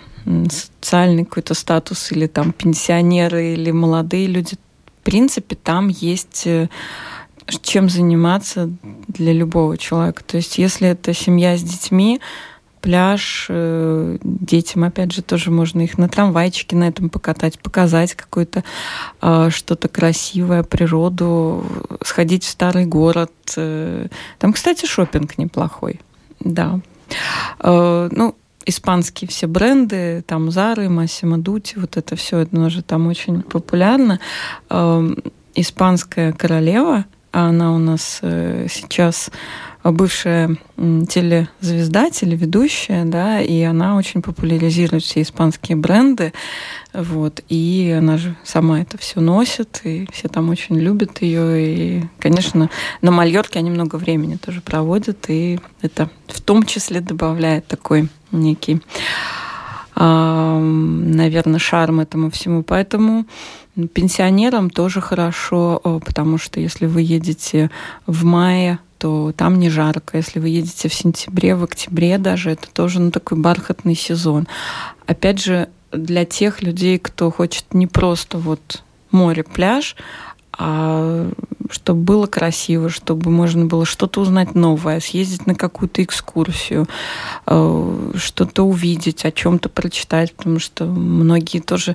социальный 0.51 1.25
какой-то 1.25 1.53
статус 1.53 2.13
или 2.13 2.27
там 2.27 2.53
пенсионеры 2.53 3.53
или 3.53 3.71
молодые 3.71 4.27
люди, 4.27 4.57
принципе, 5.05 5.55
там 5.55 5.89
есть 5.89 6.47
э, 6.47 6.69
чем 7.63 7.89
заниматься 7.89 8.71
для 9.09 9.33
любого 9.33 9.77
человека. 9.79 10.25
То 10.25 10.39
есть, 10.39 10.59
если 10.59 10.89
это 10.89 11.15
семья 11.15 11.57
с 11.57 11.63
детьми, 11.63 12.21
пляж, 12.81 13.47
э, 13.49 14.19
детям, 14.23 14.85
опять 14.85 15.13
же, 15.13 15.23
тоже 15.23 15.51
можно 15.51 15.83
их 15.83 15.97
на 15.97 16.09
трамвайчике 16.09 16.77
на 16.77 16.89
этом 16.89 17.09
покатать, 17.09 17.59
показать 17.59 18.15
какое-то 18.15 18.65
э, 19.23 19.49
что-то 19.51 19.89
красивое, 19.89 20.63
природу, 20.63 21.65
сходить 22.03 22.45
в 22.45 22.49
старый 22.49 22.87
город. 22.87 23.33
Там, 23.55 24.53
кстати, 24.53 24.87
шопинг 24.87 25.39
неплохой, 25.39 26.01
да. 26.41 26.81
Ну, 27.63 28.35
испанские 28.67 29.29
все 29.29 29.47
бренды, 29.47 30.23
там 30.27 30.51
Зары, 30.51 30.89
Массимо 30.89 31.39
Дути, 31.39 31.77
вот 31.77 31.97
это 31.97 32.17
все, 32.17 32.39
это 32.39 32.59
уже 32.59 32.83
там 32.83 33.07
очень 33.07 33.43
популярно. 33.43 34.21
Эм, 34.71 35.17
испанская 35.55 36.33
королева, 36.33 37.05
она 37.33 37.75
у 37.75 37.79
нас 37.79 38.21
э, 38.23 38.67
сейчас 38.71 39.31
бывшая 39.85 40.57
телезвезда, 40.77 42.11
телеведущая, 42.11 43.05
да, 43.05 43.41
и 43.41 43.63
она 43.63 43.97
очень 43.97 44.23
популяризирует 44.23 45.03
все 45.03 45.23
испанские 45.23 45.77
бренды, 45.77 46.33
вот, 46.95 47.43
и 47.49 47.95
она 47.97 48.17
же 48.17 48.35
сама 48.45 48.81
это 48.81 48.97
все 48.97 49.21
носит, 49.21 49.83
и 49.85 50.09
все 50.13 50.29
там 50.29 50.49
очень 50.49 50.77
любят 50.77 51.21
ее, 51.21 51.99
и, 52.01 52.05
конечно, 52.19 52.71
на 53.03 53.11
Мальорке 53.11 53.59
они 53.59 53.71
много 53.71 53.97
времени 53.97 54.37
тоже 54.37 54.61
проводят, 54.63 55.27
и 55.29 55.61
это 55.83 56.09
в 56.29 56.41
том 56.41 56.65
числе 56.65 57.01
добавляет 57.01 57.67
такой 57.67 58.09
некий, 58.33 58.81
наверное, 59.97 61.59
шарм 61.59 62.01
этому 62.01 62.31
всему. 62.31 62.63
Поэтому 62.65 63.27
пенсионерам 63.93 64.71
тоже 64.71 65.01
хорошо, 65.01 65.81
потому 66.05 66.39
что 66.39 66.59
если 66.59 66.87
вы 66.87 67.03
едете 67.03 67.71
в 68.07 68.25
мае, 68.25 68.79
то 69.05 69.35
там 69.37 69.59
не 69.59 69.69
жарко. 69.69 70.17
Если 70.17 70.39
вы 70.39 70.49
едете 70.49 70.89
в 70.89 70.95
сентябре, 70.95 71.55
в 71.57 71.63
октябре 71.63 72.17
даже, 72.17 72.53
это 72.53 72.67
тоже 72.73 73.01
ну, 73.01 73.11
такой 73.11 73.37
бархатный 73.37 73.95
сезон. 73.95 74.49
Опять 75.05 75.45
же, 75.45 75.69
для 75.93 76.25
тех 76.25 76.63
людей, 76.63 76.99
кто 76.99 77.31
хочет 77.31 77.75
не 77.75 77.87
просто 77.87 78.39
вот 78.39 78.83
море, 79.11 79.43
пляж, 79.43 79.95
а 80.57 81.31
чтобы 81.71 82.01
было 82.01 82.27
красиво, 82.27 82.89
чтобы 82.89 83.31
можно 83.31 83.67
было 83.67 83.85
что-то 83.85 84.23
узнать 84.23 84.55
новое, 84.55 85.01
съездить 85.01 85.47
на 85.47 85.55
какую-то 85.55 86.03
экскурсию, 86.03 86.87
э, 87.47 88.13
что-то 88.17 88.63
увидеть, 88.63 89.27
о 89.27 89.33
чем-то 89.33 89.69
прочитать, 89.69 90.33
потому 90.33 90.61
что 90.61 90.87
многие 90.87 91.61
тоже 91.61 91.95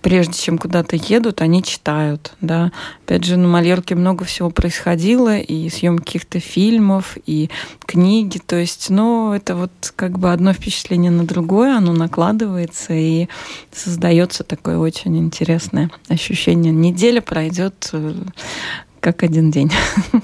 прежде 0.00 0.34
чем 0.34 0.58
куда-то 0.58 0.96
едут, 0.96 1.40
они 1.40 1.62
читают, 1.62 2.34
да. 2.40 2.72
Опять 3.04 3.24
же, 3.24 3.36
на 3.36 3.48
Мальорке 3.48 3.94
много 3.94 4.24
всего 4.24 4.50
происходило, 4.50 5.38
и 5.38 5.68
съемки 5.68 6.04
каких-то 6.04 6.40
фильмов, 6.40 7.16
и 7.26 7.50
книги, 7.86 8.38
то 8.38 8.56
есть, 8.56 8.90
ну, 8.90 9.32
это 9.32 9.56
вот 9.56 9.72
как 9.96 10.18
бы 10.18 10.32
одно 10.32 10.52
впечатление 10.52 11.10
на 11.10 11.24
другое, 11.24 11.76
оно 11.76 11.92
накладывается, 11.92 12.92
и 12.92 13.28
создается 13.72 14.44
такое 14.44 14.78
очень 14.78 15.18
интересное 15.18 15.90
ощущение. 16.08 16.72
Неделя 16.72 17.20
пройдет 17.20 17.90
э, 17.92 18.14
как 19.04 19.22
один 19.22 19.50
день. 19.50 19.70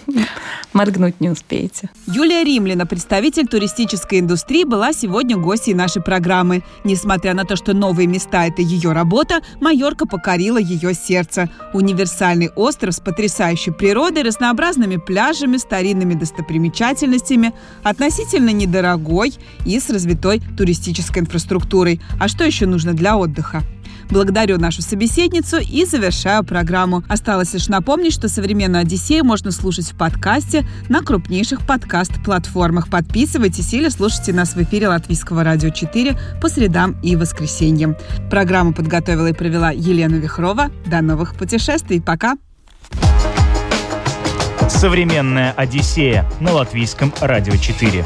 Моргнуть 0.73 1.21
не 1.21 1.29
успеете. 1.29 1.91
Юлия 2.07 2.43
Римлина, 2.45 2.87
представитель 2.87 3.47
туристической 3.47 4.21
индустрии, 4.21 4.65
была 4.65 4.95
сегодня 4.95 5.37
гостьей 5.37 5.75
нашей 5.75 6.01
программы. 6.01 6.63
Несмотря 6.83 7.35
на 7.35 7.45
то, 7.45 7.57
что 7.57 7.75
новые 7.75 8.07
места– 8.07 8.47
это 8.47 8.63
ее 8.63 8.93
работа, 8.93 9.43
Майорка 9.61 10.07
покорила 10.07 10.57
ее 10.57 10.95
сердце. 10.95 11.51
Универсальный 11.75 12.49
остров 12.57 12.95
с 12.95 13.01
потрясающей 13.01 13.71
природой, 13.71 14.23
разнообразными 14.23 14.97
пляжами, 14.97 15.59
старинными 15.59 16.15
достопримечательностями, 16.15 17.53
относительно 17.83 18.51
недорогой 18.51 19.35
и 19.67 19.79
с 19.79 19.91
развитой 19.91 20.41
туристической 20.57 21.23
инфраструктурой. 21.23 22.01
А 22.19 22.29
что 22.29 22.45
еще 22.45 22.65
нужно 22.65 22.95
для 22.95 23.19
отдыха? 23.19 23.63
Благодарю 24.11 24.59
нашу 24.59 24.83
собеседницу 24.83 25.59
и 25.59 25.85
завершаю 25.85 26.43
программу. 26.43 27.05
Осталось 27.09 27.55
лишь 27.55 27.69
напомнить, 27.69 28.13
что 28.13 28.29
«Современную 28.29 28.83
Одиссею» 28.83 29.25
можно 29.25 29.53
слушать 29.53 29.93
в 29.93 29.97
подкасте 29.97 30.67
на 30.89 31.01
крупнейших 31.01 31.65
подкаст-платформах. 31.65 32.89
Подписывайтесь 32.89 33.73
или 33.73 33.89
слушайте 33.89 34.33
нас 34.33 34.55
в 34.55 34.63
эфире 34.63 34.89
Латвийского 34.89 35.45
радио 35.45 35.71
4 35.71 36.19
по 36.43 36.49
средам 36.49 37.01
и 37.03 37.15
воскресеньям. 37.15 37.97
Программу 38.31 38.75
подготовила 38.75 39.29
и 39.29 39.33
провела 39.33 39.71
Елена 39.71 40.17
Вихрова. 40.17 40.71
До 40.87 41.01
новых 41.03 41.37
путешествий. 41.37 42.01
Пока! 42.01 42.35
«Современная 44.69 45.53
Одиссея» 45.53 46.25
на 46.41 46.53
Латвийском 46.53 47.13
радио 47.21 47.57
4. 47.57 48.05